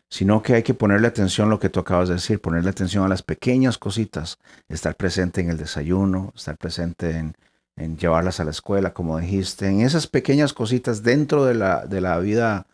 sino 0.08 0.42
que 0.42 0.54
hay 0.54 0.62
que 0.64 0.74
ponerle 0.74 1.06
atención 1.06 1.46
a 1.46 1.50
lo 1.50 1.60
que 1.60 1.68
tú 1.68 1.78
acabas 1.78 2.08
de 2.08 2.16
decir, 2.16 2.40
ponerle 2.40 2.70
atención 2.70 3.04
a 3.04 3.08
las 3.08 3.22
pequeñas 3.22 3.78
cositas, 3.78 4.38
estar 4.68 4.96
presente 4.96 5.40
en 5.40 5.50
el 5.50 5.56
desayuno, 5.56 6.32
estar 6.34 6.56
presente 6.58 7.16
en, 7.16 7.34
en 7.76 7.96
llevarlas 7.96 8.40
a 8.40 8.44
la 8.44 8.50
escuela, 8.50 8.92
como 8.92 9.18
dijiste, 9.18 9.68
en 9.68 9.82
esas 9.82 10.08
pequeñas 10.08 10.52
cositas 10.52 11.04
dentro 11.04 11.44
de 11.44 11.54
la, 11.54 11.86
de 11.86 12.00
la 12.00 12.18
vida 12.18 12.66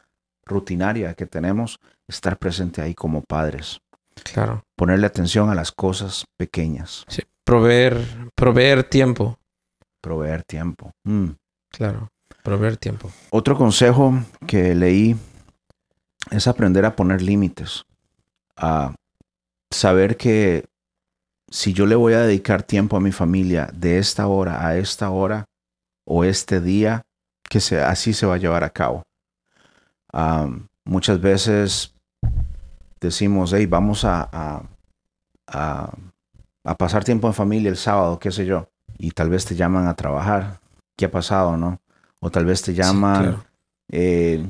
rutinaria 0.47 1.13
que 1.13 1.27
tenemos, 1.27 1.79
estar 2.09 2.39
presente 2.39 2.81
ahí 2.81 2.95
como 2.95 3.21
padres, 3.21 3.81
Claro. 4.25 4.63
ponerle 4.77 5.07
atención 5.07 5.51
a 5.51 5.55
las 5.55 5.73
cosas 5.73 6.25
pequeñas, 6.37 7.05
Sí. 7.09 7.23
Proveer, 7.45 7.97
proveer 8.35 8.83
tiempo. 8.85 9.39
proveer 10.03 10.43
tiempo. 10.45 10.93
Mm. 11.05 11.31
Claro. 11.71 12.09
Proveer 12.43 12.77
tiempo. 12.77 13.11
Otro 13.31 13.57
consejo 13.57 14.15
que 14.47 14.75
leí 14.75 15.17
es 16.31 16.47
aprender 16.49 16.85
a 16.85 16.95
poner 16.97 17.23
límites, 17.23 17.85
a 18.57 18.95
saber 19.71 20.17
que 20.17 20.65
si 21.51 21.73
yo 21.73 21.87
le 21.87 21.95
voy 21.97 22.15
a 22.15 22.21
dedicar 22.21 22.63
tiempo 22.63 22.97
a 22.97 23.01
mi 23.01 23.13
familia 23.13 23.69
de 23.73 23.99
esta 23.99 24.27
hora 24.27 24.67
a 24.67 24.77
esta 24.77 25.11
hora 25.11 25.45
o 26.05 26.23
este 26.25 26.61
día, 26.61 27.03
que 27.49 27.61
se, 27.61 27.81
así 27.81 28.13
se 28.13 28.27
va 28.27 28.35
a 28.35 28.39
llevar 28.39 28.65
a 28.65 28.71
cabo. 28.71 29.03
muchas 30.85 31.21
veces 31.21 31.93
decimos, 33.01 33.53
hey, 33.53 33.67
vamos 33.67 34.05
a, 34.05 34.63
a, 35.47 35.93
pasar 36.79 37.05
tiempo 37.05 37.27
en 37.29 37.35
familia 37.35 37.71
el 37.71 37.77
sábado, 37.77 38.19
qué 38.19 38.31
sé 38.31 38.47
yo, 38.47 38.69
y 38.99 39.11
tal 39.11 39.31
vez 39.31 39.45
te 39.45 39.55
llaman 39.55 39.87
a 39.87 39.95
trabajar. 39.95 40.61
¿Qué 40.97 41.05
ha 41.05 41.11
pasado, 41.11 41.57
no? 41.57 41.81
O 42.21 42.31
tal 42.31 42.47
vez 42.47 42.63
te 42.63 42.75
llaman... 42.75 43.43
Eh, 43.89 44.45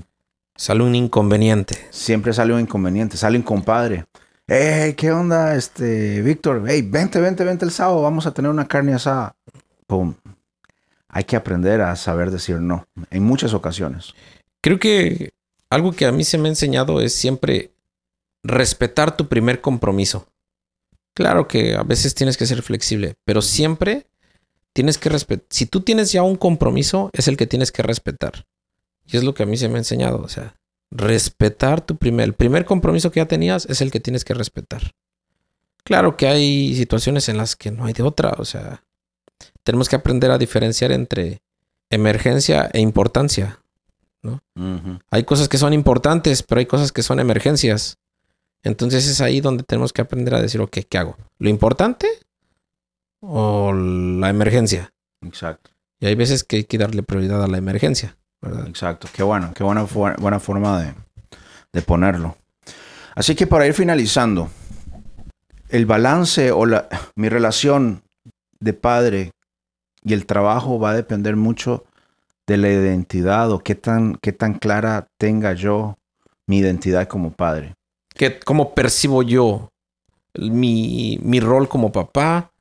sale 0.54 0.82
un 0.82 0.94
inconveniente. 0.94 1.76
Siempre 1.90 2.32
sale 2.32 2.54
un 2.54 2.60
inconveniente. 2.60 3.16
Sale 3.16 3.36
un 3.36 3.42
compadre. 3.42 4.06
Hey, 4.46 4.94
¿qué 4.94 5.10
onda, 5.10 5.56
este, 5.56 6.22
Víctor? 6.22 6.64
Hey, 6.68 6.82
vente, 6.82 7.20
vente, 7.20 7.44
vente 7.44 7.64
el 7.64 7.72
sábado. 7.72 8.02
Vamos 8.02 8.26
a 8.26 8.30
tener 8.32 8.50
una 8.50 8.68
carne 8.68 8.94
asada. 8.94 9.34
Pum. 9.86 10.14
Hay 11.08 11.24
que 11.24 11.36
aprender 11.36 11.80
a 11.80 11.96
saber 11.96 12.30
decir 12.30 12.60
no. 12.60 12.86
En 13.10 13.24
muchas 13.24 13.54
ocasiones. 13.54 14.14
Creo 14.60 14.78
que 14.78 15.32
algo 15.68 15.92
que 15.92 16.06
a 16.06 16.12
mí 16.12 16.24
se 16.24 16.38
me 16.38 16.48
ha 16.48 16.52
enseñado 16.52 17.00
es 17.00 17.14
siempre 17.14 17.72
respetar 18.46 19.16
tu 19.16 19.28
primer 19.28 19.60
compromiso. 19.60 20.26
Claro 21.14 21.48
que 21.48 21.74
a 21.74 21.82
veces 21.82 22.14
tienes 22.14 22.36
que 22.36 22.46
ser 22.46 22.62
flexible, 22.62 23.14
pero 23.24 23.42
siempre 23.42 24.06
tienes 24.72 24.98
que 24.98 25.08
respetar. 25.08 25.46
Si 25.50 25.66
tú 25.66 25.80
tienes 25.80 26.12
ya 26.12 26.22
un 26.22 26.36
compromiso, 26.36 27.10
es 27.12 27.28
el 27.28 27.36
que 27.36 27.46
tienes 27.46 27.72
que 27.72 27.82
respetar. 27.82 28.46
Y 29.06 29.16
es 29.16 29.24
lo 29.24 29.34
que 29.34 29.44
a 29.44 29.46
mí 29.46 29.56
se 29.56 29.68
me 29.68 29.76
ha 29.76 29.78
enseñado. 29.78 30.20
O 30.22 30.28
sea, 30.28 30.56
respetar 30.90 31.80
tu 31.80 31.96
primer, 31.96 32.24
el 32.24 32.34
primer 32.34 32.64
compromiso 32.64 33.10
que 33.10 33.20
ya 33.20 33.26
tenías 33.26 33.66
es 33.66 33.80
el 33.80 33.90
que 33.90 34.00
tienes 34.00 34.24
que 34.24 34.34
respetar. 34.34 34.92
Claro 35.84 36.16
que 36.16 36.26
hay 36.26 36.74
situaciones 36.74 37.28
en 37.28 37.36
las 37.36 37.54
que 37.54 37.70
no 37.70 37.84
hay 37.84 37.92
de 37.92 38.02
otra, 38.02 38.34
o 38.38 38.44
sea, 38.44 38.82
tenemos 39.62 39.88
que 39.88 39.96
aprender 39.96 40.32
a 40.32 40.38
diferenciar 40.38 40.90
entre 40.90 41.42
emergencia 41.90 42.68
e 42.72 42.80
importancia, 42.80 43.60
¿no? 44.20 44.42
Hay 45.10 45.22
cosas 45.22 45.48
que 45.48 45.58
son 45.58 45.72
importantes, 45.72 46.42
pero 46.42 46.58
hay 46.58 46.66
cosas 46.66 46.90
que 46.90 47.04
son 47.04 47.20
emergencias. 47.20 47.98
Entonces 48.66 49.06
es 49.06 49.20
ahí 49.20 49.40
donde 49.40 49.62
tenemos 49.62 49.92
que 49.92 50.02
aprender 50.02 50.34
a 50.34 50.42
decir, 50.42 50.60
ok, 50.60 50.78
¿qué 50.88 50.98
hago? 50.98 51.16
¿Lo 51.38 51.48
importante 51.48 52.08
o 53.20 53.72
la 53.72 54.28
emergencia? 54.28 54.92
Exacto. 55.24 55.70
Y 56.00 56.06
hay 56.06 56.16
veces 56.16 56.42
que 56.42 56.56
hay 56.56 56.64
que 56.64 56.76
darle 56.76 57.04
prioridad 57.04 57.44
a 57.44 57.46
la 57.46 57.58
emergencia. 57.58 58.16
Exacto, 58.66 59.08
qué 59.12 59.22
bueno, 59.22 59.52
qué 59.54 59.62
buena, 59.62 59.84
buena 60.18 60.40
forma 60.40 60.82
de, 60.82 60.94
de 61.72 61.82
ponerlo. 61.82 62.36
Así 63.14 63.36
que 63.36 63.46
para 63.46 63.68
ir 63.68 63.72
finalizando, 63.72 64.50
el 65.68 65.86
balance 65.86 66.50
o 66.50 66.66
la, 66.66 66.88
mi 67.14 67.28
relación 67.28 68.02
de 68.58 68.72
padre 68.72 69.30
y 70.02 70.12
el 70.12 70.26
trabajo 70.26 70.80
va 70.80 70.90
a 70.90 70.96
depender 70.96 71.36
mucho 71.36 71.84
de 72.48 72.56
la 72.56 72.68
identidad 72.68 73.52
o 73.52 73.60
qué 73.60 73.76
tan, 73.76 74.16
qué 74.16 74.32
tan 74.32 74.54
clara 74.54 75.06
tenga 75.18 75.52
yo 75.52 75.98
mi 76.48 76.58
identidad 76.58 77.06
como 77.06 77.32
padre. 77.32 77.76
¿Qué, 78.16 78.38
¿Cómo 78.40 78.74
percibo 78.74 79.22
yo 79.22 79.68
mi, 80.34 81.18
mi 81.22 81.40
rol 81.40 81.68
como 81.68 81.92
papá, 81.92 82.52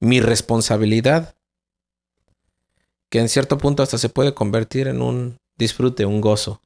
mi 0.00 0.20
responsabilidad 0.20 1.34
que 3.10 3.20
en 3.20 3.28
cierto 3.28 3.58
punto 3.58 3.82
hasta 3.82 3.98
se 3.98 4.08
puede 4.08 4.34
convertir 4.34 4.88
en 4.88 5.00
un 5.00 5.38
disfrute, 5.56 6.04
un 6.06 6.20
gozo. 6.20 6.60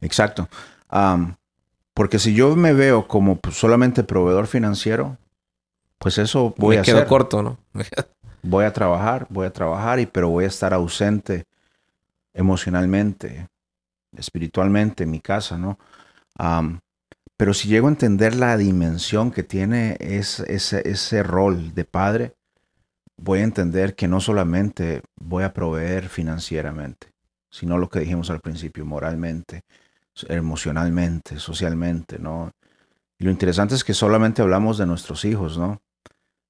Exacto. 0.00 0.48
porque 1.94 2.18
si 2.18 2.34
yo 2.34 2.54
me 2.56 2.72
veo 2.72 3.08
como 3.08 3.40
solamente 3.50 4.04
proveedor 4.04 4.46
financiero, 4.46 5.16
pues 5.98 6.18
eso 6.18 6.54
voy 6.58 6.76
a 6.76 6.82
hacer. 6.82 6.94
quedo 6.94 7.06
corto, 7.06 7.42
¿no? 7.42 7.58
voy 8.42 8.64
a 8.64 8.72
trabajar, 8.72 9.26
voy 9.30 9.46
a 9.46 9.52
trabajar, 9.52 9.98
y, 9.98 10.06
pero 10.06 10.28
voy 10.28 10.44
a 10.44 10.48
estar 10.48 10.74
ausente 10.74 11.44
emocionalmente, 12.34 13.48
espiritualmente 14.16 15.04
en 15.04 15.10
mi 15.10 15.20
casa, 15.20 15.56
¿no? 15.56 15.78
Pero 17.36 17.54
si 17.54 17.68
llego 17.68 17.88
a 17.88 17.90
entender 17.90 18.34
la 18.34 18.56
dimensión 18.56 19.30
que 19.30 19.42
tiene 19.42 19.96
ese, 20.00 20.44
ese 20.48 21.22
rol 21.22 21.74
de 21.74 21.84
padre, 21.84 22.34
voy 23.16 23.40
a 23.40 23.44
entender 23.44 23.94
que 23.94 24.08
no 24.08 24.20
solamente 24.20 25.02
voy 25.16 25.44
a 25.44 25.52
proveer 25.52 26.08
financieramente, 26.08 27.12
sino 27.50 27.78
lo 27.78 27.88
que 27.88 28.00
dijimos 28.00 28.30
al 28.30 28.40
principio, 28.40 28.84
moralmente, 28.86 29.62
emocionalmente, 30.28 31.38
socialmente, 31.38 32.18
¿no? 32.18 32.52
Y 33.18 33.24
lo 33.24 33.30
interesante 33.30 33.74
es 33.74 33.84
que 33.84 33.94
solamente 33.94 34.42
hablamos 34.42 34.78
de 34.78 34.86
nuestros 34.86 35.24
hijos, 35.24 35.58
¿no? 35.58 35.80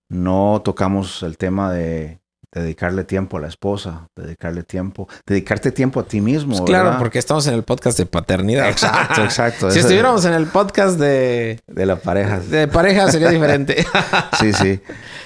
No 0.09 0.63
tocamos 0.65 1.23
el 1.23 1.37
tema 1.37 1.73
de 1.73 2.21
dedicarle 2.61 3.05
tiempo 3.05 3.37
a 3.37 3.41
la 3.41 3.49
esposa, 3.49 4.09
dedicarle 4.17 4.63
tiempo, 4.63 5.09
dedicarte 5.27 5.73
tiempo 5.73 6.01
a 6.01 6.05
ti 6.05 6.21
mismo. 6.21 6.57
Pues 6.57 6.63
claro, 6.63 6.97
porque 6.99 7.19
estamos 7.19 7.47
en 7.47 7.55
el 7.55 7.63
podcast 7.63 7.99
de 7.99 8.07
paternidad. 8.07 8.69
Exacto, 8.69 9.23
exacto. 9.23 9.71
si 9.73 9.81
estuviéramos 9.81 10.25
en 10.25 10.35
el 10.35 10.47
podcast 10.47 10.99
de... 10.99 11.61
De 11.67 11.87
la 11.87 11.97
pareja. 11.97 12.41
De 12.41 12.69
pareja 12.69 13.11
sería 13.11 13.31
diferente. 13.31 13.85
sí, 14.41 14.53
sí. 14.53 14.81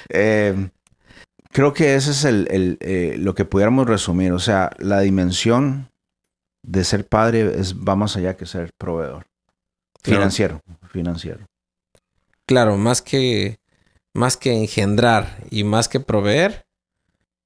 Eh, 0.09 0.71
Creo 1.53 1.75
que 1.75 1.97
ese 1.97 2.13
es 2.13 2.25
el, 2.25 2.79
eh, 2.81 3.17
lo 3.19 3.35
que 3.35 3.45
pudiéramos 3.45 3.87
resumir. 3.87 4.33
O 4.33 4.39
sea, 4.39 4.71
la 4.79 5.01
dimensión 5.01 5.91
de 6.63 6.85
ser 6.85 7.07
padre 7.07 7.59
es, 7.59 7.75
va 7.77 7.97
más 7.97 8.17
allá 8.17 8.37
que 8.37 8.47
ser 8.47 8.71
proveedor. 8.79 9.27
Financiero, 10.03 10.61
financiero. 10.91 11.45
Claro, 12.47 12.77
más 12.77 13.03
que, 13.03 13.59
más 14.15 14.37
que 14.37 14.53
engendrar 14.53 15.43
y 15.51 15.65
más 15.65 15.89
que 15.89 16.01
proveer, 16.01 16.65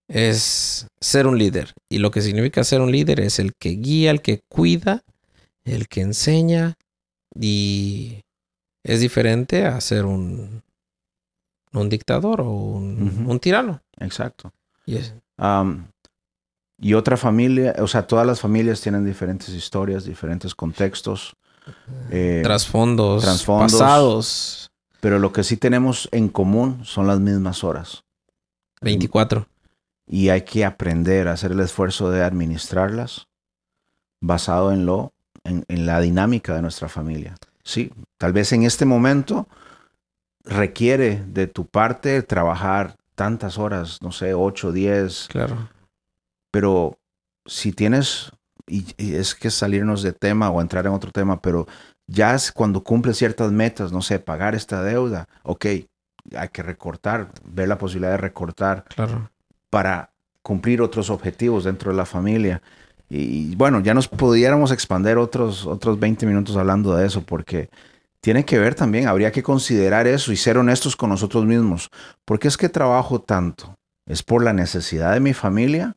es 0.08 0.86
ser 1.00 1.26
un 1.26 1.38
líder. 1.38 1.72
Y 1.88 1.98
lo 1.98 2.10
que 2.10 2.22
significa 2.22 2.64
ser 2.64 2.80
un 2.80 2.92
líder 2.92 3.20
es 3.20 3.38
el 3.38 3.54
que 3.54 3.70
guía, 3.70 4.10
el 4.10 4.22
que 4.22 4.40
cuida, 4.48 5.02
el 5.64 5.88
que 5.88 6.02
enseña. 6.02 6.74
Y 7.38 8.22
es 8.82 9.00
diferente 9.00 9.66
a 9.66 9.80
ser 9.80 10.04
un, 10.04 10.62
un 11.72 11.88
dictador 11.88 12.40
o 12.40 12.50
un, 12.50 13.38
tirano. 13.40 13.82
Exacto. 13.98 14.52
y 16.78 16.94
otra 16.94 17.16
familia, 17.16 17.74
o 17.78 17.86
sea, 17.86 18.06
todas 18.06 18.26
las 18.26 18.40
familias 18.40 18.80
tienen 18.80 19.04
diferentes 19.04 19.48
historias, 19.50 20.04
diferentes 20.04 20.54
contextos. 20.54 21.34
Eh, 22.10 22.42
trasfondos, 22.44 23.22
trasfondos, 23.22 23.72
pasados. 23.72 24.70
Pero 25.00 25.18
lo 25.18 25.32
que 25.32 25.44
sí 25.44 25.56
tenemos 25.56 26.08
en 26.12 26.28
común 26.28 26.84
son 26.84 27.06
las 27.06 27.20
mismas 27.20 27.64
horas. 27.64 28.04
24. 28.80 29.46
Y 30.06 30.28
hay 30.28 30.42
que 30.42 30.64
aprender 30.64 31.28
a 31.28 31.32
hacer 31.32 31.52
el 31.52 31.60
esfuerzo 31.60 32.10
de 32.10 32.22
administrarlas 32.22 33.28
basado 34.20 34.72
en 34.72 34.86
lo, 34.86 35.12
en 35.44 35.86
la 35.86 36.00
dinámica 36.00 36.54
de 36.54 36.62
nuestra 36.62 36.88
familia. 36.88 37.34
Sí, 37.62 37.90
tal 38.18 38.32
vez 38.32 38.52
en 38.52 38.64
este 38.64 38.84
momento 38.84 39.48
requiere 40.44 41.24
de 41.26 41.46
tu 41.46 41.66
parte 41.66 42.22
trabajar 42.22 42.96
tantas 43.14 43.58
horas, 43.58 44.02
no 44.02 44.12
sé, 44.12 44.34
8, 44.34 44.72
10. 44.72 45.28
Claro. 45.28 45.68
Pero 46.50 46.98
si 47.46 47.72
tienes, 47.72 48.30
y, 48.66 48.84
es 48.98 49.34
que 49.34 49.50
salirnos 49.50 50.02
de 50.02 50.12
tema 50.12 50.50
o 50.50 50.60
entrar 50.60 50.86
en 50.86 50.92
otro 50.92 51.10
tema, 51.10 51.40
pero 51.40 51.66
ya 52.06 52.34
es 52.34 52.52
cuando 52.52 52.84
cumples 52.84 53.16
ciertas 53.16 53.50
metas, 53.50 53.92
no 53.92 54.02
sé, 54.02 54.18
pagar 54.18 54.54
esta 54.54 54.82
deuda, 54.82 55.28
ok, 55.42 55.66
hay 56.36 56.48
que 56.52 56.62
recortar, 56.62 57.32
ver 57.44 57.68
la 57.68 57.78
posibilidad 57.78 58.12
de 58.12 58.18
recortar 58.18 58.84
claro. 58.94 59.30
Para 59.74 60.12
cumplir 60.40 60.80
otros 60.80 61.10
objetivos 61.10 61.64
dentro 61.64 61.90
de 61.90 61.96
la 61.96 62.06
familia. 62.06 62.62
Y, 63.10 63.56
bueno, 63.56 63.80
ya 63.80 63.92
nos 63.92 64.06
pudiéramos 64.06 64.70
expandir 64.70 65.16
otros, 65.16 65.66
otros 65.66 65.98
20 65.98 66.26
minutos 66.26 66.56
hablando 66.56 66.94
de 66.94 67.04
eso, 67.04 67.22
porque 67.22 67.70
tiene 68.20 68.44
que 68.44 68.56
ver 68.56 68.76
también, 68.76 69.08
habría 69.08 69.32
que 69.32 69.42
considerar 69.42 70.06
eso 70.06 70.30
y 70.30 70.36
ser 70.36 70.58
honestos 70.58 70.94
con 70.94 71.10
nosotros 71.10 71.44
mismos. 71.44 71.90
¿Por 72.24 72.38
qué 72.38 72.46
es 72.46 72.56
que 72.56 72.68
trabajo 72.68 73.20
tanto? 73.20 73.76
¿Es 74.06 74.22
por 74.22 74.44
la 74.44 74.52
necesidad 74.52 75.12
de 75.12 75.18
mi 75.18 75.34
familia? 75.34 75.96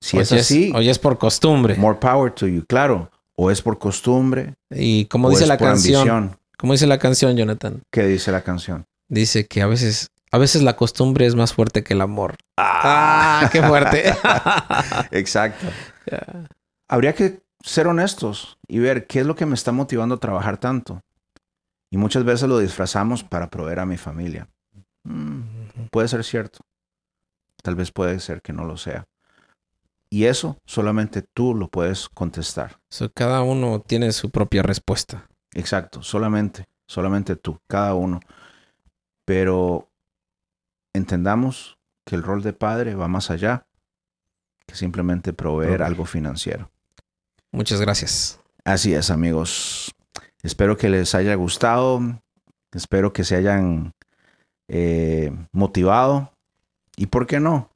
Si 0.00 0.16
es 0.16 0.32
así. 0.32 0.72
O 0.74 0.80
es 0.80 0.98
por 0.98 1.18
costumbre. 1.18 1.76
More 1.76 1.98
power 1.98 2.30
to 2.30 2.46
you, 2.46 2.64
claro. 2.64 3.10
O 3.34 3.50
es 3.50 3.60
por 3.60 3.78
costumbre. 3.78 4.54
Y 4.70 5.04
como 5.04 5.28
dice 5.28 5.46
la 5.46 5.58
canción. 5.58 6.38
Como 6.56 6.72
dice 6.72 6.86
la 6.86 6.98
canción, 6.98 7.36
Jonathan. 7.36 7.82
¿Qué 7.90 8.06
dice 8.06 8.32
la 8.32 8.40
canción? 8.40 8.86
Dice 9.10 9.46
que 9.46 9.60
a 9.60 9.66
veces, 9.66 10.08
a 10.30 10.38
veces 10.38 10.62
la 10.62 10.76
costumbre 10.76 11.26
es 11.26 11.34
más 11.34 11.52
fuerte 11.54 11.84
que 11.84 11.94
el 11.94 12.00
amor. 12.00 12.36
¡Ah! 12.56 13.48
¡Qué 13.52 13.62
fuerte! 13.62 14.12
Exacto. 15.10 15.66
Habría 16.88 17.14
que 17.14 17.42
ser 17.62 17.86
honestos 17.86 18.58
y 18.68 18.78
ver 18.78 19.06
qué 19.06 19.20
es 19.20 19.26
lo 19.26 19.36
que 19.36 19.46
me 19.46 19.54
está 19.54 19.72
motivando 19.72 20.16
a 20.16 20.20
trabajar 20.20 20.58
tanto. 20.58 21.00
Y 21.90 21.96
muchas 21.96 22.24
veces 22.24 22.48
lo 22.48 22.58
disfrazamos 22.58 23.22
para 23.22 23.48
proveer 23.48 23.80
a 23.80 23.86
mi 23.86 23.96
familia. 23.96 24.48
Mm, 25.04 25.88
puede 25.90 26.08
ser 26.08 26.24
cierto. 26.24 26.60
Tal 27.62 27.74
vez 27.74 27.92
puede 27.92 28.20
ser 28.20 28.42
que 28.42 28.52
no 28.52 28.64
lo 28.64 28.76
sea. 28.76 29.04
Y 30.10 30.24
eso 30.24 30.56
solamente 30.64 31.22
tú 31.22 31.54
lo 31.54 31.68
puedes 31.68 32.08
contestar. 32.08 32.78
cada 33.14 33.42
uno 33.42 33.80
tiene 33.80 34.12
su 34.12 34.30
propia 34.30 34.62
respuesta. 34.62 35.28
Exacto, 35.52 36.02
solamente, 36.02 36.66
solamente 36.86 37.36
tú, 37.36 37.58
cada 37.66 37.94
uno. 37.94 38.20
Pero 39.24 39.88
entendamos 40.96 41.78
que 42.04 42.14
el 42.14 42.22
rol 42.22 42.42
de 42.42 42.52
padre 42.52 42.94
va 42.94 43.08
más 43.08 43.30
allá 43.30 43.66
que 44.66 44.74
simplemente 44.74 45.32
proveer 45.32 45.82
algo 45.82 46.04
financiero. 46.04 46.70
Muchas 47.52 47.80
gracias. 47.80 48.40
Así 48.64 48.94
es, 48.94 49.10
amigos. 49.10 49.94
Espero 50.42 50.76
que 50.76 50.88
les 50.88 51.14
haya 51.14 51.34
gustado. 51.34 52.00
Espero 52.72 53.12
que 53.12 53.24
se 53.24 53.36
hayan 53.36 53.92
eh, 54.68 55.32
motivado. 55.52 56.32
Y 56.96 57.06
por 57.06 57.26
qué 57.26 57.40
no, 57.40 57.70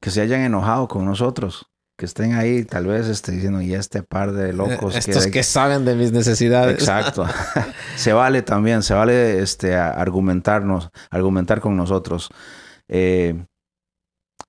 que 0.00 0.10
se 0.10 0.20
hayan 0.20 0.42
enojado 0.42 0.88
con 0.88 1.04
nosotros. 1.04 1.66
Que 1.98 2.06
estén 2.06 2.34
ahí 2.34 2.62
tal 2.62 2.86
vez 2.86 3.08
este, 3.08 3.32
diciendo, 3.32 3.60
y 3.60 3.74
este 3.74 4.04
par 4.04 4.30
de 4.30 4.52
locos. 4.52 4.94
Eh, 4.94 4.98
estos 4.98 5.26
que, 5.26 5.42
saben 5.42 5.84
de 5.84 5.96
mis 5.96 6.12
necesidades. 6.12 6.78
Exacto. 6.78 7.26
se 7.96 8.12
vale 8.12 8.42
también, 8.42 8.84
se 8.84 8.94
vale 8.94 9.40
este, 9.40 9.74
argumentarnos, 9.74 10.90
argumentar 11.10 11.60
con 11.60 11.76
nosotros. 11.76 12.30
Eh, 12.86 13.34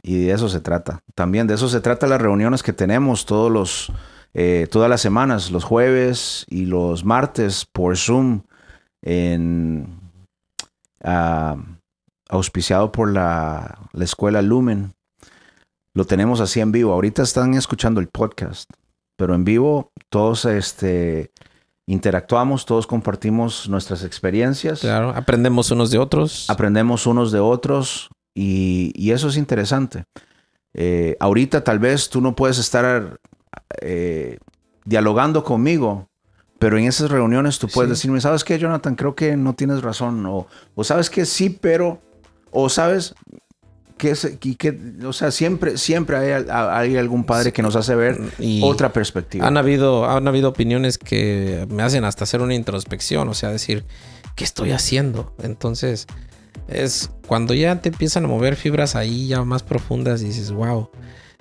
y 0.03 0.25
de 0.25 0.31
eso 0.31 0.47
se 0.47 0.59
trata. 0.59 1.01
También 1.15 1.47
de 1.47 1.55
eso 1.55 1.67
se 1.67 1.81
trata 1.81 2.05
las 2.05 2.21
reuniones 2.21 2.61
que 2.61 2.71
tenemos 2.71 3.25
todos 3.25 3.51
los, 3.51 3.91
eh, 4.35 4.67
todas 4.69 4.87
las 4.87 5.01
semanas, 5.01 5.49
los 5.49 5.63
jueves 5.63 6.45
y 6.49 6.67
los 6.67 7.03
martes 7.03 7.65
por 7.65 7.97
Zoom, 7.97 8.43
en, 9.01 9.99
ah, 11.03 11.57
auspiciado 12.29 12.91
por 12.91 13.11
la, 13.11 13.79
la, 13.91 14.03
escuela 14.03 14.43
Lumen. 14.43 14.93
Lo 15.93 16.05
tenemos 16.05 16.39
así 16.39 16.59
en 16.59 16.71
vivo. 16.71 16.93
Ahorita 16.93 17.23
están 17.23 17.53
escuchando 17.53 17.99
el 17.99 18.07
podcast, 18.07 18.69
pero 19.15 19.35
en 19.35 19.43
vivo 19.43 19.91
todos 20.09 20.45
este, 20.45 21.31
interactuamos, 21.87 22.65
todos 22.65 22.85
compartimos 22.85 23.67
nuestras 23.67 24.03
experiencias. 24.03 24.81
Claro, 24.81 25.09
aprendemos 25.09 25.71
unos 25.71 25.89
de 25.89 25.97
otros. 25.97 26.49
Aprendemos 26.49 27.07
unos 27.07 27.31
de 27.31 27.39
otros. 27.39 28.09
Y, 28.35 29.11
eso 29.11 29.27
es 29.27 29.37
interesante. 29.37 30.05
Eh, 30.73 31.17
ahorita 31.19 31.63
tal 31.63 31.79
vez 31.79 32.09
tú 32.09 32.21
no 32.21 32.35
puedes 32.35 32.59
estar 32.59 33.19
eh, 33.81 34.37
dialogando 34.85 35.43
conmigo, 35.43 36.07
pero 36.59 36.77
en 36.77 36.85
esas 36.85 37.09
reuniones 37.09 37.57
tú 37.57 37.67
puedes 37.67 37.89
decirme, 37.89 38.21
¿sabes 38.21 38.43
qué, 38.43 38.59
Jonathan? 38.59 38.95
Creo 38.95 39.15
que 39.15 39.35
no 39.35 39.55
tienes 39.55 39.81
razón. 39.81 40.25
O, 40.27 40.47
¿sabes 40.83 41.09
qué? 41.09 41.25
Sí, 41.25 41.49
pero... 41.49 42.01
O 42.51 42.69
¿sabes? 42.69 43.13
Que, 43.99 44.15
que, 44.57 44.79
o 45.05 45.11
sea, 45.11 45.29
siempre, 45.29 45.77
siempre 45.77 46.17
hay, 46.17 46.95
algún 46.95 47.25
padre 47.25 47.51
que 47.51 47.61
nos 47.61 47.75
hace 47.75 47.93
ver 47.95 48.17
otra 48.63 48.93
perspectiva. 48.93 49.45
Han 49.45 49.57
habido, 49.57 50.09
han 50.09 50.25
habido 50.25 50.47
opiniones 50.49 50.97
que 50.97 51.67
me 51.69 51.83
hacen 51.83 52.05
hasta 52.05 52.23
hacer 52.23 52.41
una 52.41 52.55
introspección, 52.55 53.27
o 53.27 53.33
sea, 53.33 53.49
decir, 53.49 53.83
¿qué 54.35 54.45
estoy 54.45 54.71
haciendo? 54.71 55.35
Entonces, 55.43 56.07
es 56.69 57.11
cuando 57.27 57.53
ya 57.53 57.81
te 57.81 57.89
empiezan 57.89 58.23
a 58.23 58.27
mover 58.29 58.55
fibras 58.55 58.95
ahí 58.95 59.27
ya 59.27 59.43
más 59.43 59.63
profundas 59.63 60.21
y 60.21 60.25
dices, 60.25 60.51
wow, 60.51 60.89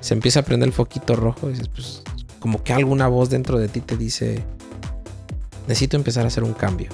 se 0.01 0.15
empieza 0.15 0.41
a 0.41 0.43
prender 0.43 0.69
el 0.69 0.73
foquito 0.73 1.15
rojo 1.15 1.49
y 1.49 1.53
dices, 1.53 1.69
pues 1.69 2.03
como 2.41 2.65
que 2.65 2.73
alguna 2.73 3.07
voz 3.07 3.31
dentro 3.31 3.59
de 3.59 3.69
ti 3.69 3.81
te 3.81 3.97
dice, 3.97 4.45
necesito 5.69 5.97
empezar 5.97 6.25
a 6.25 6.27
hacer 6.27 6.43
un 6.43 6.55
cambio. 6.55 6.91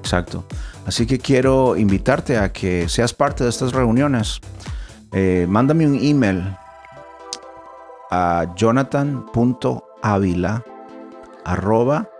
Exacto. 0.00 0.44
Así 0.90 1.06
que 1.06 1.20
quiero 1.20 1.76
invitarte 1.76 2.36
a 2.36 2.52
que 2.52 2.88
seas 2.88 3.14
parte 3.14 3.44
de 3.44 3.50
estas 3.50 3.72
reuniones. 3.72 4.40
Eh, 5.12 5.46
mándame 5.48 5.86
un 5.86 5.96
email 6.02 6.56
a 8.10 8.52
jonathan.avila 8.56 10.64
arroba 11.44 12.10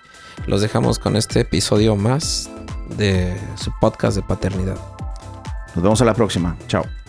Los 0.47 0.61
dejamos 0.61 0.99
con 0.99 1.17
este 1.17 1.41
episodio 1.41 1.97
más 1.97 2.51
de 2.97 3.37
su 3.57 3.73
podcast 3.81 4.17
de 4.17 4.23
paternidad. 4.23 4.77
Nos 5.75 5.83
vemos 5.83 6.03
a 6.03 6.05
la 6.05 6.15
próxima. 6.15 6.57
Chao. 6.67 7.00